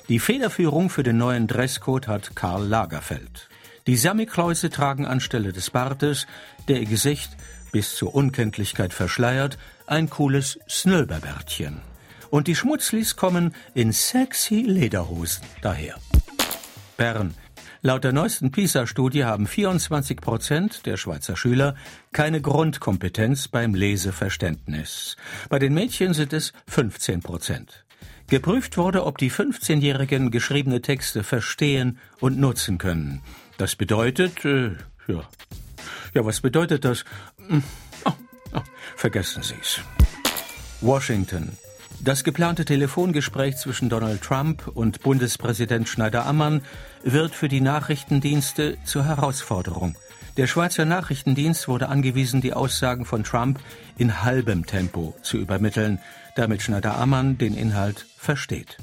[0.08, 3.48] Die Federführung für den neuen Dresscode hat Karl Lagerfeld.
[3.86, 6.26] Die Samichlause tragen anstelle des Bartes,
[6.66, 7.30] der ihr Gesicht
[7.70, 11.80] bis zur Unkenntlichkeit verschleiert, ein cooles Snöberbärtchen.
[12.30, 15.96] Und die Schmutzlis kommen in sexy Lederhosen daher.
[16.96, 17.34] Bern.
[17.82, 21.76] Laut der neuesten PISA-Studie haben 24 Prozent der Schweizer Schüler
[22.12, 25.16] keine Grundkompetenz beim Leseverständnis.
[25.48, 27.84] Bei den Mädchen sind es 15 Prozent.
[28.28, 33.20] Geprüft wurde, ob die 15-Jährigen geschriebene Texte verstehen und nutzen können.
[33.56, 34.72] Das bedeutet, äh,
[35.06, 35.22] ja.
[36.12, 37.04] Ja, was bedeutet das?
[37.46, 37.62] Hm,
[38.04, 38.12] Oh,
[38.54, 38.60] oh,
[38.96, 39.80] vergessen Sie's.
[40.80, 41.56] Washington.
[42.00, 46.62] Das geplante Telefongespräch zwischen Donald Trump und Bundespräsident Schneider-Ammann
[47.02, 49.96] wird für die Nachrichtendienste zur Herausforderung.
[50.36, 53.58] Der Schweizer Nachrichtendienst wurde angewiesen, die Aussagen von Trump
[53.96, 55.98] in halbem Tempo zu übermitteln,
[56.36, 58.76] damit Schneider-Ammann den Inhalt versteht.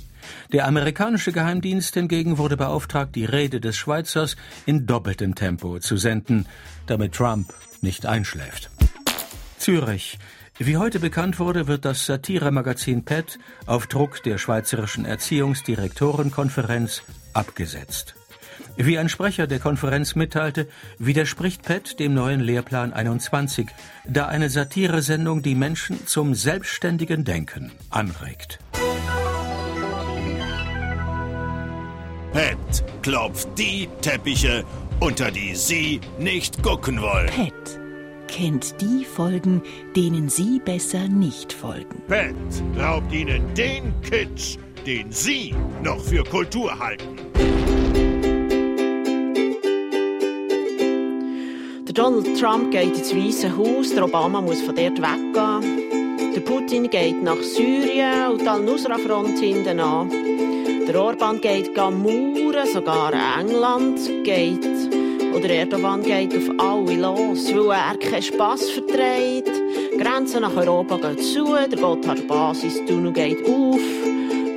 [0.51, 6.47] Der amerikanische Geheimdienst hingegen wurde beauftragt, die Rede des Schweizers in doppeltem Tempo zu senden,
[6.87, 8.71] damit Trump nicht einschläft.
[9.57, 10.17] Zürich.
[10.59, 17.01] Wie heute bekannt wurde, wird das Satiremagazin PET auf Druck der Schweizerischen Erziehungsdirektorenkonferenz
[17.33, 18.13] abgesetzt.
[18.77, 20.67] Wie ein Sprecher der Konferenz mitteilte,
[20.99, 23.67] widerspricht PET dem neuen Lehrplan 21,
[24.07, 28.59] da eine Satiresendung die Menschen zum selbstständigen Denken anregt.
[32.31, 34.63] Pet klopft die Teppiche,
[34.99, 37.27] unter die Sie nicht gucken wollen.
[37.27, 37.82] Pet
[38.33, 39.61] kennt die Folgen,
[39.95, 42.01] denen Sie besser nicht folgen.
[42.07, 42.33] Pet
[42.79, 47.15] raubt Ihnen den Kitsch, den Sie noch für Kultur halten.
[51.85, 56.33] Der Donald Trump geht ins Weiße Haus, der Obama muss von dort weggehen.
[56.33, 60.09] Der Putin geht nach Syrien und die Al-Nusra-Front hinten an.
[60.87, 64.92] Der Orban geht mauern, sogar England geht.
[65.35, 69.51] Oder Erdogan geht auf alle los, weil er keinen Spass verträgt.
[69.97, 73.79] Grenzen nach Europa gehen zu, der Gotthard-Basis-Tunnel geht auf.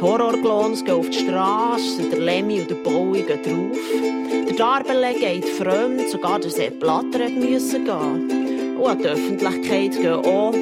[0.01, 3.79] Horrorglons gehen auf die Straße, der Lemmy und der Bowie gehen drauf.
[4.49, 8.77] Der Darbele geht fremd, sogar der Sepp Blatter müssen gehen.
[8.77, 10.53] Und die Öffentlichkeit gehen auch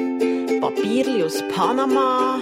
[0.61, 2.39] Papierli aus Panama.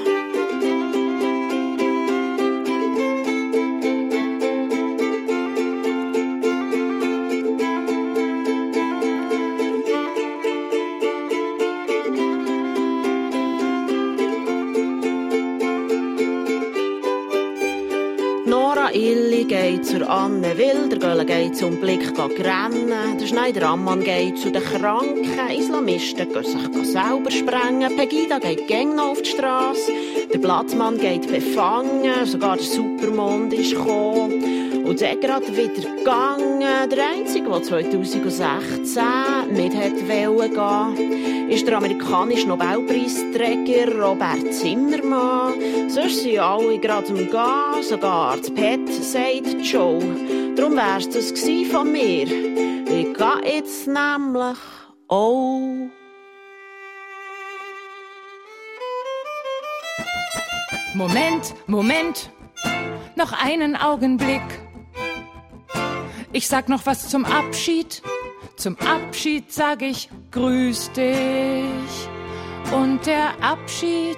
[19.93, 25.23] Zur Anne Will, der Gölle geht zum Blick rennen, der Schneider-Ammann geht zu den kranken.
[25.55, 29.91] Islamisten, gehen sich selber sprengen, Pegida geht gäng noch auf die Straße,
[30.33, 34.52] der Blattmann geht befangen, sogar der Supermond ist gekommen.
[34.83, 36.89] Und der gerade wieder gegangen.
[36.89, 39.03] Der Einzige, der 2016
[39.53, 45.53] nicht hat gehen, ist der amerikanische Nobelpreisträger Robert Zimmermann.
[45.89, 49.99] Sonst sind alle gerade am Gehen, sogar das Pet sagt Joe.
[50.55, 51.31] Darum wär's das
[51.71, 52.27] von mir.
[52.27, 54.57] Ich geh jetzt nämlich
[55.07, 55.89] auch.
[60.95, 62.29] Moment, Moment,
[63.15, 64.41] noch einen Augenblick.
[66.35, 68.01] Ich sag noch was zum Abschied.
[68.55, 72.09] Zum Abschied sag ich Grüß dich.
[72.75, 74.17] Und der Abschied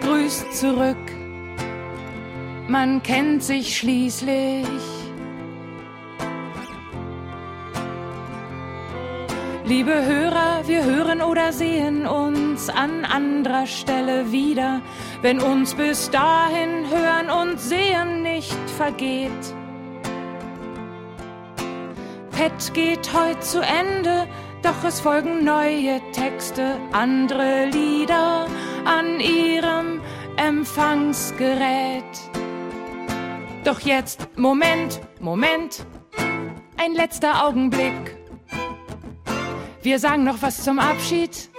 [0.00, 0.96] grüßt zurück.
[2.66, 4.66] Man kennt sich schließlich.
[9.66, 14.80] Liebe Hörer, wir hören oder sehen uns an anderer Stelle wieder,
[15.20, 19.30] wenn uns bis dahin hören und sehen nicht vergeht.
[22.36, 24.26] Pet geht heute zu Ende,
[24.60, 28.48] doch es folgen neue Texte, andere Lieder
[28.84, 30.00] an ihrem
[30.36, 32.02] Empfangsgerät.
[33.62, 35.86] Doch jetzt, Moment, Moment,
[36.76, 38.16] ein letzter Augenblick.
[39.82, 41.50] Wir sagen noch was zum Abschied.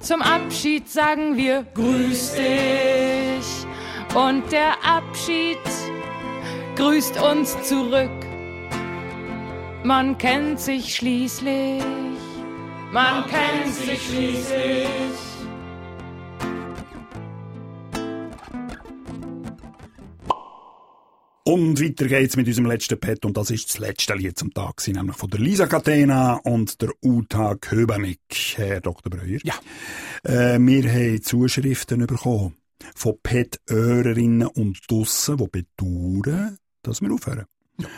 [0.00, 3.66] Zum Abschied sagen wir Grüß dich.
[4.14, 5.58] Und der Abschied
[6.76, 8.23] grüßt uns zurück.
[9.84, 11.82] Man kennt sich schließlich.
[12.90, 14.88] Man kennt sich schließlich.
[21.46, 24.80] Und weiter geht's mit unserem letzten Pet und das ist das letzte Lied zum Tag,
[24.86, 29.10] nämlich von der Lisa Catena und der Uta Köbernick, Herr Dr.
[29.10, 29.40] Breuer.
[29.42, 29.54] Ja.
[30.22, 32.56] Äh, wir haben Zuschriften bekommen
[32.94, 37.44] von Pet-Hörerinnen und Dussen, die bedauern, dass wir aufhören.
[37.78, 37.88] Ja.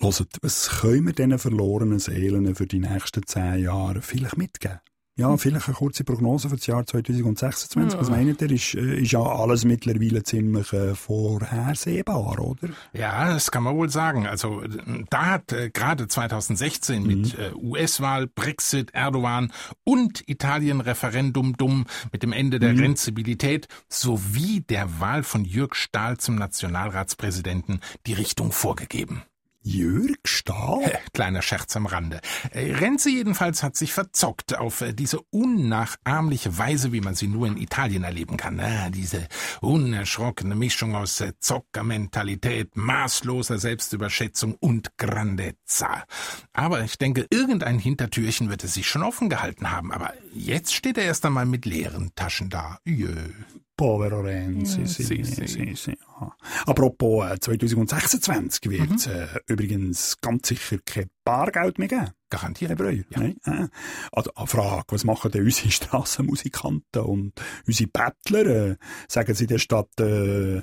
[0.00, 4.78] Hört, was können wir diesen verlorenen Seelen für die nächsten zehn Jahre vielleicht mitgeben?
[5.18, 7.74] Ja, vielleicht eine kurze Prognose für das Jahr 2026.
[7.74, 7.98] Ja.
[7.98, 8.50] Was meint ihr?
[8.50, 12.68] Ist, äh, ist ja alles mittlerweile ziemlich äh, vorhersehbar, oder?
[12.92, 14.26] Ja, das kann man wohl sagen.
[14.26, 14.62] Also
[15.08, 17.08] da hat äh, gerade 2016 Mhm.
[17.08, 19.52] mit äh, US-Wahl, Brexit, Erdogan
[19.84, 22.80] und Italien-Referendum dumm mit dem Ende der Mhm.
[22.80, 29.22] Renzibilität sowie der Wahl von Jörg Stahl zum Nationalratspräsidenten die Richtung vorgegeben.
[29.66, 31.00] Jörg Stahl?
[31.12, 32.20] Kleiner Scherz am Rande.
[32.52, 37.48] Äh, Renzi jedenfalls hat sich verzockt auf äh, diese unnachahmliche Weise, wie man sie nur
[37.48, 38.60] in Italien erleben kann.
[38.60, 39.26] Ah, diese
[39.60, 46.04] unerschrockene Mischung aus äh, Zockermentalität, maßloser Selbstüberschätzung und Grandezza.
[46.52, 49.90] Aber ich denke, irgendein Hintertürchen wird es sich schon offen gehalten haben.
[49.90, 52.78] Aber jetzt steht er erst einmal mit leeren Taschen da.
[52.84, 53.32] Jö.
[53.76, 55.72] Povero Renzi, Ja, sì, sì, sì, sì.
[55.74, 56.34] sì, aha.
[56.66, 58.96] Apropos, äh, 2026 wird Mhm.
[58.96, 62.10] es äh, übrigens ganz sicher kein Bargeld mehr geben.
[62.30, 62.70] Garantiert.
[62.70, 63.36] Herr Breuer, nein?
[63.44, 63.68] Äh.
[64.12, 67.32] Also, eine Frage, was machen denn unsere Strassenmusikanten und
[67.66, 68.46] unsere Bettler?
[68.70, 68.76] Äh,
[69.08, 70.58] sagen sie der Stadt, äh,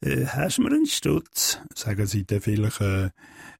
[0.00, 1.58] äh, hast du mir einen Stutz?
[1.74, 3.10] Sagen sie dann vielleicht, äh,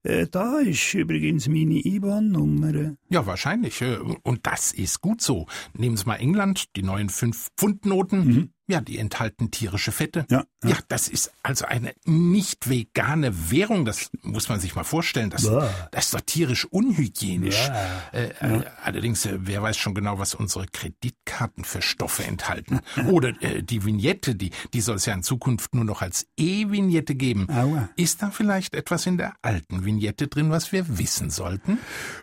[0.03, 2.97] äh, da ist übrigens meine IBAN-Nummer.
[3.09, 3.81] Ja, wahrscheinlich.
[3.83, 5.47] äh, Und das ist gut so.
[5.75, 8.53] Nehmen Sie mal England, die neuen 5-Pfund-Noten.
[8.67, 10.25] Ja, die enthalten tierische Fette.
[10.31, 10.77] Ja, ja.
[10.89, 13.85] das ist also eine nicht vegane Währung.
[13.85, 15.29] Das muss man sich mal vorstellen.
[15.29, 15.69] Das, Bäh.
[15.91, 17.69] das ist doch tierisch unhygienisch.
[18.13, 22.81] Äh, äh, allerdings, äh, wer weiß schon genau, was unsere Kreditkarten für Stoffe enthalten.
[23.11, 27.15] Oder äh, die Vignette, die, die soll es ja in Zukunft nur noch als E-Vignette
[27.17, 27.47] geben.
[27.51, 27.91] Aua.
[27.97, 31.77] Ist da vielleicht etwas in der alten Vignette drin, was wir wissen sollten?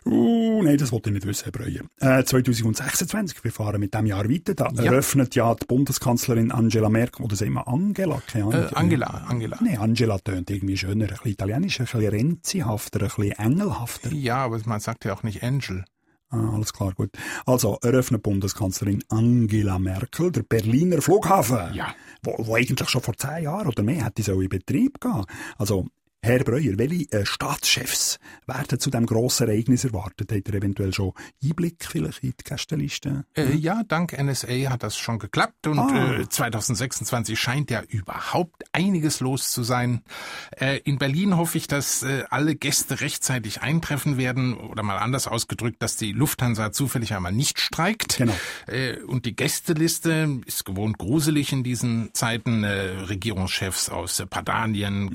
[0.04, 1.82] Uh, nein, das wollte ich nicht wissen, Herr Breuer.
[2.00, 4.54] Äh, 2026, wir fahren mit dem Jahr weiter.
[4.54, 4.82] Da Ja.
[4.84, 8.22] eröffnet ja die Bundeskanzlerin Angela Merkel, oder sagen wir Angela?
[8.26, 8.68] Keine Ahnung.
[8.70, 9.58] Äh, Angela, Angela.
[9.60, 14.12] Nein, Angela tönt irgendwie schöner, ein bisschen italienischer, ein bisschen renzihafter, ein bisschen engelhafter.
[14.12, 15.84] Ja, aber man sagt ja auch nicht Angel.
[16.30, 17.10] Ah, alles klar, gut.
[17.44, 21.74] Also, eröffnet Bundeskanzlerin Angela Merkel der Berliner Flughafen.
[21.74, 21.94] Ja.
[22.22, 25.26] Wo, wo eigentlich schon vor zehn Jahren oder mehr hätte so in Betrieb gehen.
[25.58, 25.86] Also,
[26.24, 30.30] Herr Breuer, welche äh, Staatschefs werden zu dem grossen Ereignis erwartet?
[30.30, 31.12] Hat er eventuell schon
[31.42, 33.24] Einblick vielleicht in die Gästeliste?
[33.36, 36.20] Äh, ja, dank NSA hat das schon geklappt und Ah.
[36.20, 40.02] äh, 2026 scheint ja überhaupt einiges los zu sein.
[40.52, 45.26] Äh, in Berlin hoffe ich, dass äh, alle Gäste rechtzeitig eintreffen werden oder mal anders
[45.26, 48.18] ausgedrückt, dass die Lufthansa zufällig einmal nicht streikt.
[48.18, 48.36] Genau.
[48.68, 52.64] Äh, und die Gästeliste ist gewohnt gruselig in diesen Zeiten.
[52.64, 55.14] Regierungschefs aus Padanien, Mhm.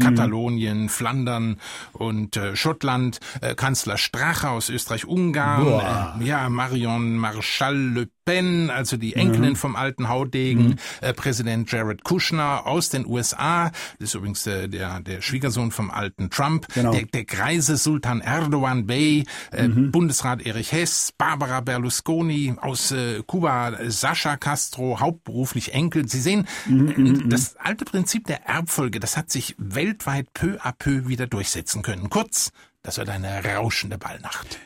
[0.98, 1.60] Flandern
[1.94, 8.98] und äh, Schottland, äh, Kanzler Strache aus Österreich-Ungarn, äh, ja, Marion Marschall Le Pen, also
[8.98, 9.56] die Enkelin Mhm.
[9.56, 15.00] vom alten Haudegen, äh, Präsident Jared Kushner aus den USA, das ist übrigens äh, der,
[15.00, 16.92] der Schwiegersohn vom alten Trump, Genau.
[16.92, 19.24] der, der greise Sultan Erdogan Bey,
[19.54, 19.92] äh, Mhm.
[19.92, 26.08] Bundesrat Erich Hess, Barbara Berlusconi aus äh, Kuba, Sascha Castro, hauptberuflich Enkel.
[26.10, 30.74] Sie sehen, Mhm, äh, das alte Prinzip der Erbfolge, das hat sich weltweit peu à
[30.78, 32.10] peu wieder durchsetzen können.
[32.10, 32.52] Kurz,
[32.84, 34.60] das wird eine rauschende Ballnacht.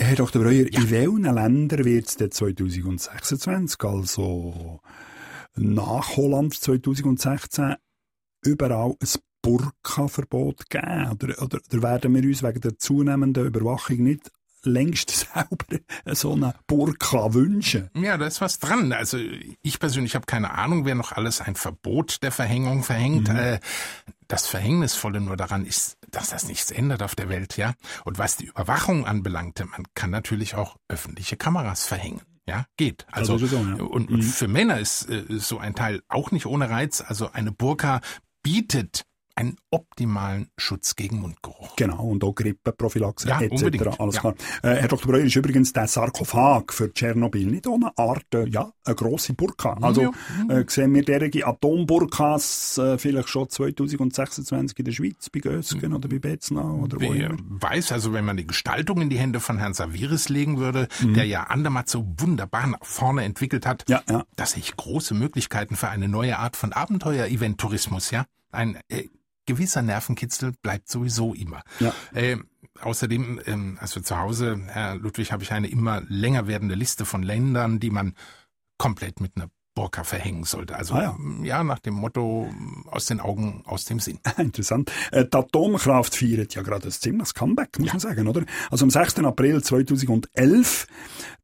[0.00, 0.42] Herr Dr.
[0.42, 4.80] Breuer, in welchen Ländern wird es denn 2026, also
[5.56, 7.74] nach Holland 2016,
[8.44, 9.08] überall ein
[9.42, 11.10] Burka-Verbot geben?
[11.10, 14.30] Oder, oder, oder werden wir uns wegen der zunehmenden Überwachung nicht
[14.62, 17.90] längst selber so eine Burka wünschen?
[17.94, 18.92] Ja, da ist was dran.
[18.92, 19.18] Also
[19.62, 23.28] ich persönlich habe keine Ahnung, wer noch alles ein Verbot der Verhängung verhängt.
[23.28, 23.36] Mhm.
[23.36, 23.60] Äh,
[24.28, 27.74] das Verhängnisvolle nur daran ist, dass das nichts ändert auf der Welt, ja.
[28.04, 32.22] Und was die Überwachung anbelangte, man kann natürlich auch öffentliche Kameras verhängen.
[32.46, 33.06] Ja, geht.
[33.12, 33.74] Also ist so, ja.
[33.84, 34.14] und, Mhm.
[34.16, 37.02] und für Männer ist äh, so ein Teil auch nicht ohne Reiz.
[37.06, 38.00] Also eine Burka
[38.42, 39.04] bietet
[39.38, 41.76] einen optimalen Schutz gegen Mundgeruch.
[41.76, 43.52] Genau, und auch Grippeprophylaxe Ja, etc.
[43.62, 44.20] unbedingt, Alles ja.
[44.20, 44.34] klar.
[44.62, 45.12] Äh, Herr Dr.
[45.12, 49.74] Breuer, ist übrigens der Sarkophag für Tschernobyl nicht ohne Art, äh, ja, eine grosse Burka.
[49.80, 50.12] Also
[50.48, 50.56] Ja.
[50.58, 56.08] äh, sehen wir derige Atomburkas äh, vielleicht schon 2026 in der Schweiz, bei Gösgen oder
[56.08, 57.38] bei Betznau oder wo Wer immer.
[57.48, 61.14] weiß, also wenn man die Gestaltung in die Hände von Herrn Saviris legen würde, Mhm.
[61.14, 64.24] der ja Andermatt so wunderbar nach vorne entwickelt hat, Ja, ja.
[64.36, 68.24] da sehe ich große Möglichkeiten für eine neue Art von Abenteuer-Event-Tourismus, ja.
[68.50, 69.04] Ein äh,
[69.48, 71.62] gewisser Nervenkitzel bleibt sowieso immer.
[71.80, 71.92] Ja.
[72.14, 72.36] Äh,
[72.80, 77.22] außerdem, ähm, also zu Hause, Herr Ludwig, habe ich eine immer länger werdende Liste von
[77.24, 78.14] Ländern, die man
[78.78, 80.74] komplett mit einer Burka verhängen sollte.
[80.74, 81.16] Also Ah, ja.
[81.44, 82.50] ja, nach dem Motto
[82.90, 84.18] aus den Augen, aus dem Sinn.
[84.36, 84.90] Interessant.
[85.12, 88.42] Äh, die Atomkraft feiert ja gerade ein ziemliches Comeback, muss man sagen, oder?
[88.70, 89.20] Also am 6.
[89.20, 90.86] April 2011,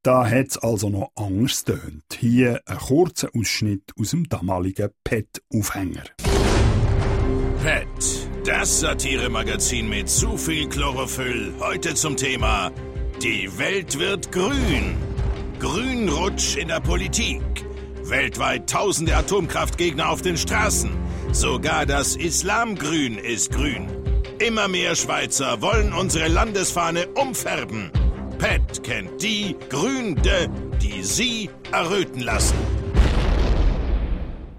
[0.03, 2.03] da hat's also noch anders tönt.
[2.19, 6.03] Hier ein kurzer Ausschnitt aus dem damaligen PET-Aufhänger.
[7.65, 7.89] Pet,
[8.45, 11.55] das Satiremagazin mit zu viel Chlorophyll.
[11.61, 12.71] Heute zum Thema
[13.23, 14.97] Die Welt wird grün.
[15.61, 17.41] Grünrutsch in der Politik.
[18.03, 20.91] Weltweit tausende Atomkraftgegner auf den Straßen.
[21.33, 23.89] Sogar das Islamgrün ist grün.
[24.47, 27.91] Immer mehr Schweizer wollen unsere Landesfahne umfärben.
[28.37, 30.51] Pet kennt die Gründe,
[30.83, 32.59] die sie erröten lassen.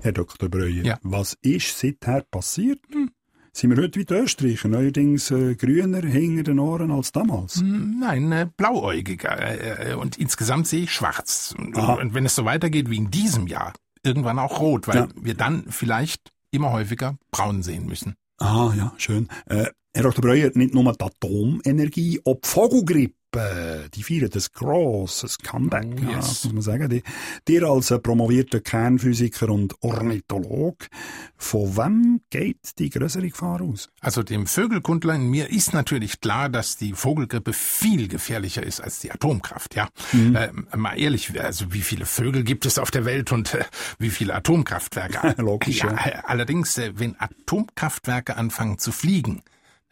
[0.01, 0.49] Herr Dr.
[0.49, 0.99] Breuer, Ja.
[1.01, 2.77] was ist seither passiert?
[3.57, 7.61] Sind wir heute wie die Österreicher, neuerdings äh, grüner hinter den Ohren als damals?
[7.63, 9.39] Nein, äh, blauäugiger.
[9.39, 11.55] Äh, äh, und insgesamt sehe ich schwarz.
[11.57, 11.93] Und, Aha.
[11.93, 13.71] und wenn es so weitergeht wie in diesem Jahr,
[14.03, 15.07] irgendwann auch rot, weil Ja.
[15.15, 18.15] wir dann vielleicht immer häufiger braun sehen müssen.
[18.39, 19.29] Ah, ja, schön.
[19.45, 20.21] Äh, Herr Dr.
[20.21, 26.17] Breuer, nicht nur die Atomenergie, auch die Vogelgrippe, die feiern ein grosses Comeback, Oh, ja,
[26.17, 26.27] yes.
[26.27, 26.89] das muss man sagen.
[26.89, 27.03] Die,
[27.47, 30.87] dir als äh, promovierter Kernphysiker und Ornitholog,
[31.37, 33.89] von wem geht die größere Gefahr aus?
[34.01, 38.99] Also dem Vögelkundler in mir ist natürlich klar, dass die Vogelgrippe viel gefährlicher ist als
[38.99, 39.89] die Atomkraft, ja.
[40.11, 40.35] Mhm.
[40.35, 43.65] Äh, mal ehrlich, also wie viele Vögel gibt es auf der Welt und äh,
[43.99, 45.35] wie viele Atomkraftwerke?
[45.41, 45.91] Logisch, ja.
[45.91, 46.05] ja.
[46.05, 49.41] äh, Allerdings, äh, wenn Atomkraftwerke anfangen zu fliegen,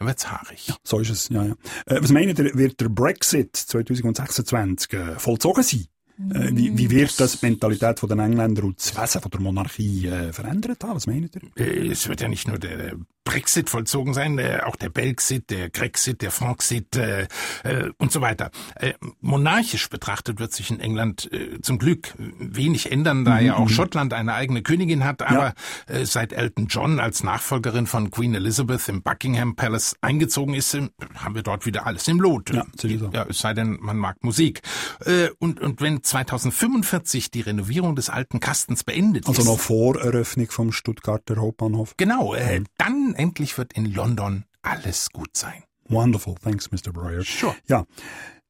[0.04, 0.74] dann wird's haarig.
[0.84, 1.54] So ist es, ja, ja.
[1.86, 5.86] Äh, was meint ihr, wird der Brexit 2026 äh, vollzogen sein?
[6.32, 10.08] Äh, wie, wie wird das die Mentalität von den Engländern und das Wesen der Monarchie
[10.08, 10.96] äh, verändert haben?
[10.96, 11.42] Was meint ihr?
[11.66, 15.70] Äh, Es wird ja nicht nur der Brexit vollzogen sein, äh, auch der Belxit, der
[15.70, 17.28] Grexit, der Franxit äh,
[17.64, 18.52] äh, und so weiter.
[18.76, 23.56] Äh, monarchisch betrachtet wird sich in England äh, zum Glück wenig ändern, da Mhm, ja
[23.56, 23.70] auch mhm.
[23.70, 25.54] Schottland eine eigene Königin hat, aber
[25.88, 30.90] äh, seit Elton John als Nachfolgerin von Queen Elizabeth im Buckingham Palace eingezogen ist, äh,
[31.16, 32.54] haben wir dort wieder alles im Lot.
[32.54, 32.66] Ja,
[33.12, 34.62] ja es sei denn, man mag Musik.
[35.06, 40.00] Äh, und, und wenn 2045 die Renovierung des alten Kastens beendet Also ist, noch vor
[40.00, 41.96] Eröffnung vom Stuttgarter Hauptbahnhof.
[41.98, 45.64] Genau, äh, dann endlich wird in London alles gut sein.
[45.90, 46.92] Wonderful, thanks, Mr.
[46.94, 47.24] Breuer.
[47.24, 47.56] Sure.
[47.68, 47.86] Ja,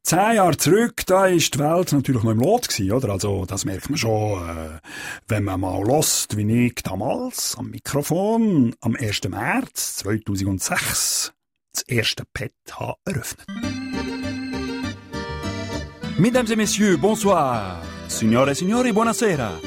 [0.05, 3.14] Zehn Jahre zurück, da ist die Welt natürlich noch im Lot gewesen, oder?
[3.14, 4.80] Also, das merkt man schon, äh,
[5.30, 9.30] wenn man mal lost, wie ich damals am Mikrofon am 1.
[9.30, 11.32] März 2006
[11.72, 13.47] das erste Pet habe eröffnet.
[16.18, 17.82] Mesdames et messieurs, bonsoir.
[18.09, 19.57] Signore e signori, buonasera.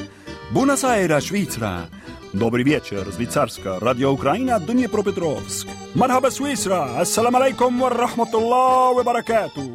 [0.53, 1.89] Buonasera, Svizzera.
[2.37, 5.67] Dobry wieczór, Szwajcarska, Radio Ukraina, Dniepropetrovsk.
[5.95, 9.69] Marhaba Swisra, Assalamu alaikum wa rahmatullah wa barakatuh.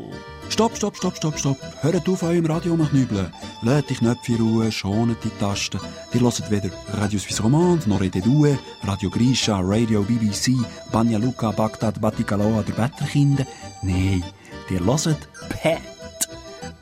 [0.48, 1.58] Stopp, stopp, stopp, stopp, stopp.
[1.82, 3.32] Hört auf, eurem Radio nach Nübeln.
[3.62, 5.80] Lasst die Knöpfe in Ruhe, schonet die Tasten.
[6.12, 10.54] Ihr hört weder Radio Suisse Romande, noch Rede Due, Radio Grisha, Radio BBC,
[10.92, 13.46] Banja Luka, Bagdad, Batikaloa oder Betterkinder.
[13.82, 14.22] Nein,
[14.70, 15.82] ihr hört PET.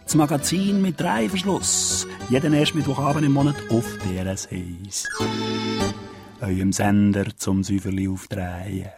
[0.05, 2.07] Das Magazin mit drei Verschluss.
[2.31, 5.09] Jeden ersten Mittwochabend im Monat auf DRS 1.
[6.41, 8.89] Eurem Sender zum Säuferli aufdrehen.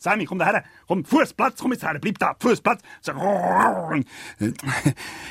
[0.00, 0.64] Sammy, komm daher.
[0.88, 1.96] Komm, Fußplatz, komm jetzt her.
[2.00, 2.80] Bleib da, Fußplatz.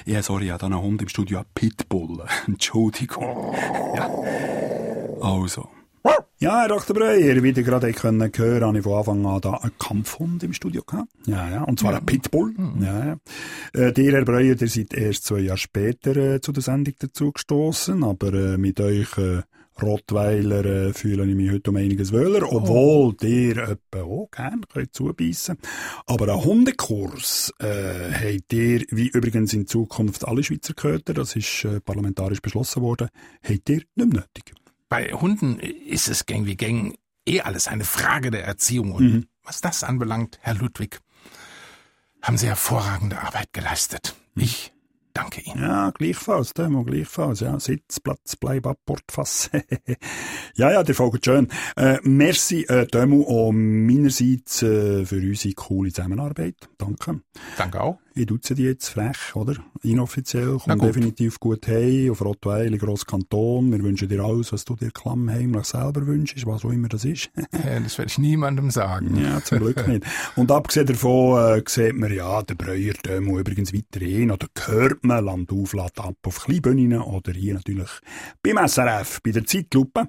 [0.05, 2.25] Ja, sorry, ich habe einen Hund im Studio, einen Pitbull.
[2.47, 3.53] Entschuldigung.
[3.95, 4.09] Ja.
[5.21, 5.67] Also.
[6.43, 6.93] Ja, Herr Dr.
[6.93, 10.51] Breuer, wie ihr gerade können hören, habe ich von Anfang an da einen Kampfhund im
[10.51, 11.07] Studio gehabt.
[11.25, 12.53] Ja, ja, und zwar ein Pitbull.
[12.81, 13.17] Ja, ja.
[13.71, 17.31] Äh, dir, Herr Breuer, ihr seid erst zwei Jahre später äh, zu der Sendung dazu
[17.31, 19.43] gestoßen, aber äh, mit euch äh,
[19.81, 24.93] Rottweiler äh, fühle ich mich heute um einiges wohler, obwohl ihr etwa auch gern könnt
[24.93, 25.57] zubeissen.
[26.07, 31.63] Aber einen Hundekurs äh, habt ihr, wie übrigens in Zukunft alle Schweizer Köter, das ist
[31.63, 33.07] äh, parlamentarisch beschlossen worden,
[33.41, 34.53] habt ihr nicht mehr nötig.
[34.93, 38.91] Bei Hunden ist es gang wie gang eh alles eine Frage der Erziehung.
[38.91, 39.25] Und Mhm.
[39.43, 40.99] was das anbelangt, Herr Ludwig,
[42.21, 44.13] haben Sie hervorragende Arbeit geleistet.
[44.35, 44.71] Ich
[45.15, 45.59] danke Ihnen.
[45.63, 47.59] Ja, gleichfalls, Demo, gleichfalls, ja.
[47.59, 49.49] Sitz, Platz, bleib ab, Portfass.
[50.55, 51.47] ja, ja, der folgt schön.
[51.75, 56.69] Äh, merci, äh, Demo, auch meinerseits äh, für unsere coole Zusammenarbeit.
[56.77, 57.21] Danke.
[57.57, 57.99] Danke auch.
[58.15, 59.55] Ich duze die jetzt frech, oder?
[59.81, 60.83] Inoffiziell, gut.
[60.83, 63.71] definitiv gut hey auf Rottweil, in Grosskanton.
[63.71, 67.31] Wir wünschen dir alles, was du dir klammheimlich selber wünschst, was auch immer das ist.
[67.51, 69.19] Äh, Das werde ich niemandem sagen.
[69.19, 70.03] Ja, zum Glück nicht.
[70.35, 75.25] Und abgesehen davon äh, sieht man ja der Breuer Dömo übrigens weiterhin, oder hört man
[75.25, 77.89] Land auf, Land ab auf Kleinbühnen oder hier natürlich
[78.43, 80.07] beim SRF, bei der Zeitlupe.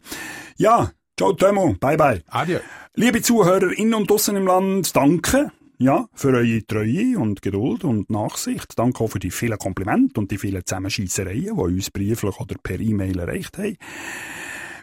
[0.58, 2.22] Ja, ciao Dömo, bye bye.
[2.28, 2.58] Adieu.
[2.94, 5.50] Liebe Zuhörer innen und draussen im Land, danke.
[5.84, 8.72] Ja, für eure Treue und Geduld und Nachsicht.
[8.74, 12.80] Danke auch für die vielen Komplimente und die vielen Zusammenscheissereien, die uns brieflich oder per
[12.80, 13.76] E-Mail erreicht haben.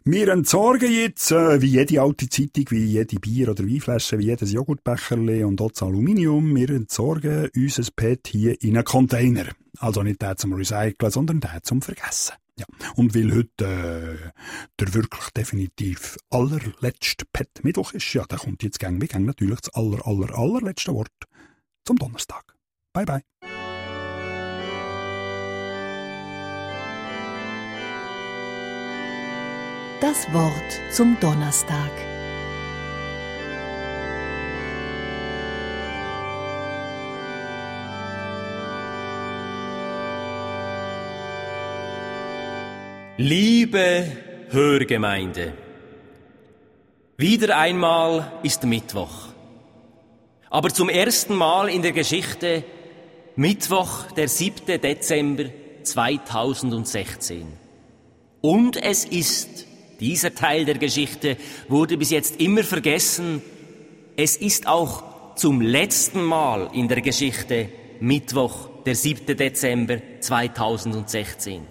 [0.06, 4.52] Wir entsorgen jetzt, äh, wie jede alte Zeitung, wie jede Bier- oder Weinflasche, wie jedes
[4.52, 9.46] Joghurtbecherli und auch das Aluminium, wir entsorgen unser PET hier in einen Container.
[9.80, 12.36] Also nicht der zum Recyceln, sondern der zum Vergessen.
[12.62, 12.66] Ja.
[12.96, 14.32] Und weil heute äh,
[14.80, 19.62] der wirklich definitiv allerletzte PET Mittwoch ist, ja, da kommt jetzt gang wie gang natürlich
[19.62, 21.12] das aller, aller, allerletzte Wort
[21.86, 22.56] zum Donnerstag.
[22.94, 23.22] Bye, bye.
[30.02, 32.11] Das Wort zum Donnerstag.
[43.18, 44.08] Liebe
[44.52, 45.54] Hörgemeinde,
[47.18, 49.28] wieder einmal ist Mittwoch.
[50.50, 52.64] Aber zum ersten Mal in der Geschichte
[53.36, 54.80] Mittwoch, der 7.
[54.82, 55.44] Dezember
[55.84, 57.48] 2016.
[58.40, 59.68] Und es ist,
[60.00, 61.36] dieser Teil der Geschichte
[61.68, 63.42] wurde bis jetzt immer vergessen,
[64.16, 67.68] es ist auch zum letzten Mal in der Geschichte
[68.00, 69.36] Mittwoch, der 7.
[69.36, 71.71] Dezember 2016.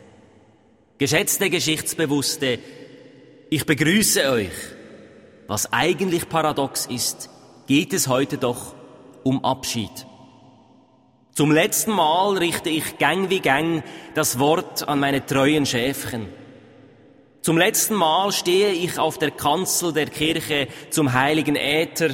[1.01, 2.59] Geschätzte Geschichtsbewusste,
[3.49, 4.53] ich begrüße euch.
[5.47, 7.31] Was eigentlich paradox ist,
[7.67, 8.75] geht es heute doch
[9.23, 10.05] um Abschied.
[11.33, 13.83] Zum letzten Mal richte ich gang wie gang
[14.13, 16.27] das Wort an meine treuen Schäfchen.
[17.41, 22.11] Zum letzten Mal stehe ich auf der Kanzel der Kirche zum heiligen Äther,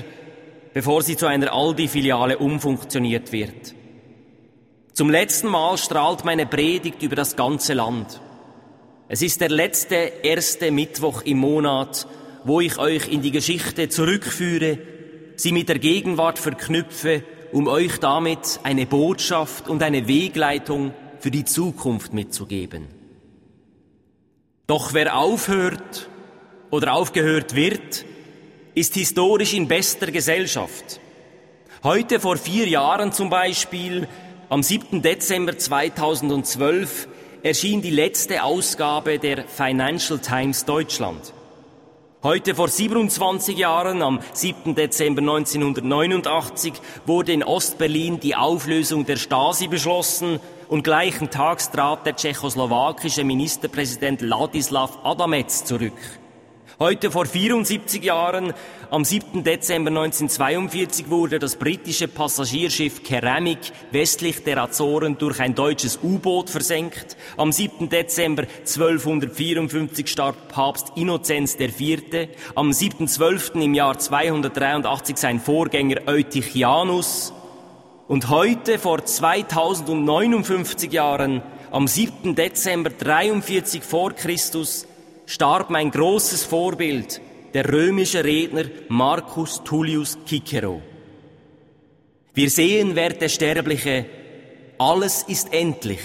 [0.75, 3.75] bevor sie zu einer Aldi-Filiale umfunktioniert wird.
[4.93, 8.21] Zum letzten Mal strahlt meine Predigt über das ganze Land.
[9.09, 12.09] Es ist der letzte erste Mittwoch im Monat,
[12.43, 14.79] wo ich euch in die Geschichte zurückführe,
[15.37, 21.45] sie mit der Gegenwart verknüpfe, um euch damit eine Botschaft und eine Wegleitung für die
[21.45, 22.89] Zukunft mitzugeben.
[24.67, 26.09] Doch wer aufhört
[26.71, 28.05] oder aufgehört wird,
[28.75, 31.01] ist historisch in bester Gesellschaft.
[31.85, 34.09] Heute vor vier Jahren zum Beispiel,
[34.49, 35.01] am 7.
[35.01, 37.07] Dezember 2012,
[37.47, 41.33] erschien die letzte Ausgabe der Financial Times Deutschland.
[42.25, 44.75] Heute vor 27 Jahren, am 7.
[44.75, 46.73] Dezember 1989,
[47.07, 54.23] wurde in Ostberlin die Auflösung der Stasi beschlossen und gleichen Tags trat der tschechoslowakische Ministerpräsident
[54.23, 55.93] Ladislav Adamec zurück.
[56.79, 58.53] Heute vor 74 Jahren,
[58.91, 59.43] am 7.
[59.43, 67.17] Dezember 1942, wurde das britische Passagierschiff Ceramic westlich der Azoren durch ein deutsches U-Boot versenkt.
[67.39, 67.89] Am 7.
[67.89, 72.29] Dezember 1254 starb Papst Innozenz IV.
[72.55, 73.63] Am 7.12.
[73.63, 77.33] im Jahr 283 sein Vorgänger Eutychianus.
[78.07, 82.35] Und heute, vor 2059 Jahren, am 7.
[82.35, 84.87] Dezember 43 vor Christus,
[85.27, 87.21] starb mein großes Vorbild,
[87.53, 90.81] der römische Redner Marcus Tullius Cicero.
[92.33, 94.07] Wir sehen, werte Sterbliche,
[94.79, 96.01] alles ist endlich.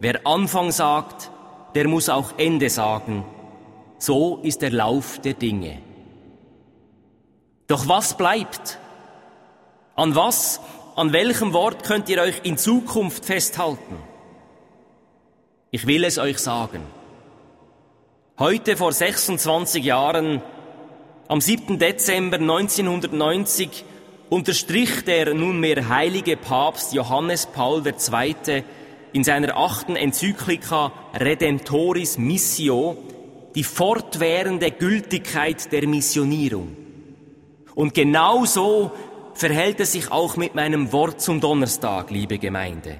[0.00, 1.30] Wer Anfang sagt,
[1.74, 3.24] der muss auch Ende sagen.
[3.98, 5.82] So ist der Lauf der Dinge.
[7.66, 8.78] Doch was bleibt?
[9.96, 10.60] An was,
[10.94, 13.96] an welchem Wort könnt ihr euch in Zukunft festhalten?
[15.70, 16.82] Ich will es euch sagen.
[18.40, 20.40] Heute vor 26 Jahren,
[21.26, 21.76] am 7.
[21.80, 23.84] Dezember 1990,
[24.30, 28.62] unterstrich der nunmehr heilige Papst Johannes Paul II.
[29.12, 32.96] in seiner achten Enzyklika Redemptoris Missio
[33.56, 36.76] die fortwährende Gültigkeit der Missionierung.
[37.74, 38.92] Und genau so
[39.34, 42.98] verhält es sich auch mit meinem Wort zum Donnerstag, liebe Gemeinde.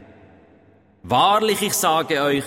[1.05, 2.45] Wahrlich, ich sage euch,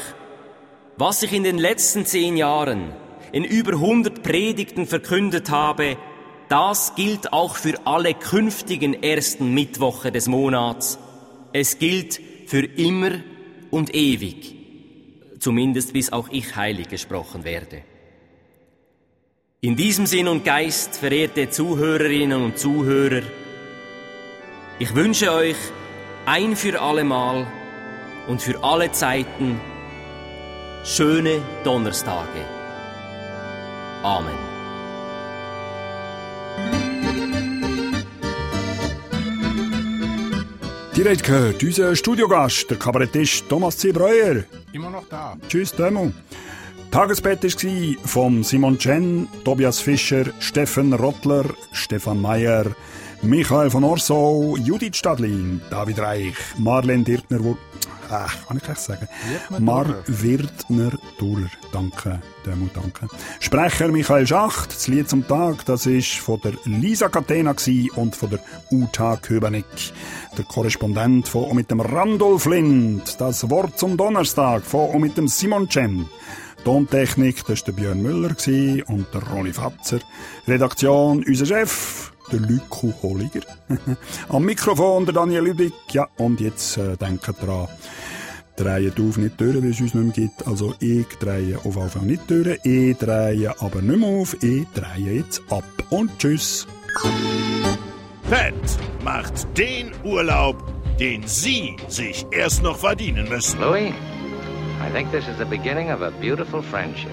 [1.02, 2.94] was ich in den letzten zehn Jahren
[3.32, 5.98] in über 100 Predigten verkündet habe,
[6.48, 11.00] das gilt auch für alle künftigen ersten Mittwoche des Monats.
[11.54, 13.14] Es gilt für immer
[13.72, 14.56] und ewig,
[15.40, 17.82] zumindest bis auch ich heilig gesprochen werde.
[19.60, 23.24] In diesem Sinn und Geist, verehrte Zuhörerinnen und Zuhörer,
[24.78, 25.58] ich wünsche euch
[26.28, 27.48] ein für allemal
[28.28, 29.60] und für alle Zeiten
[30.84, 32.46] schöne Donnerstage.
[34.04, 34.34] Amen.
[40.96, 43.92] Direkt gehört unser Studiogast, der Kabarettist Thomas C.
[43.92, 44.44] Breuer.
[44.74, 45.36] Immer noch da.
[45.48, 46.12] Tschüss, Demo.
[46.92, 52.66] Tagesbett war von Simon Chen, Tobias Fischer, Steffen Rottler, Stefan Meyer,
[53.22, 57.56] Michael von Orsow, Judith Stadlin, David Reich, Marlene Dirtner,
[58.12, 59.08] äh, kann ich echt sagen?
[59.60, 61.50] Mar Wirtner Durer.
[61.72, 63.08] Danke, Demo, danke.
[63.40, 67.56] Sprecher Michael Schacht, das Lied zum Tag, das ist von der Lisa Catena
[67.96, 68.40] und von der
[68.70, 69.94] Uta Köbenig.
[70.38, 75.18] Der Korrespondent von und mit dem Randolph Lind, das Wort zum Donnerstag von und mit
[75.18, 76.06] dem Simon Chen.
[76.64, 78.36] Tontechnik, das war der Björn Müller
[78.88, 80.00] und der Rolli Fatzer.
[80.48, 83.42] Redaktion, unser Chef, der Lüko Holliger.
[84.30, 85.74] Am Mikrofon der Daniel Lübig.
[85.92, 87.68] Ja, und jetzt äh, denkt dran,
[88.56, 90.48] dreht auf nicht durch, weil es uns nicht mehr gibt.
[90.48, 94.66] Also ich drehe auf jeden Fall nicht durch, ich drehe aber nicht mehr auf, ich
[94.74, 95.64] drehe jetzt ab.
[95.90, 96.68] Und tschüss.
[98.30, 98.54] Pet
[99.04, 100.64] macht den Urlaub,
[101.00, 103.60] den Sie sich erst noch verdienen müssen.
[103.60, 103.92] Louis,
[104.80, 107.12] I think this is the beginning of a beautiful friendship.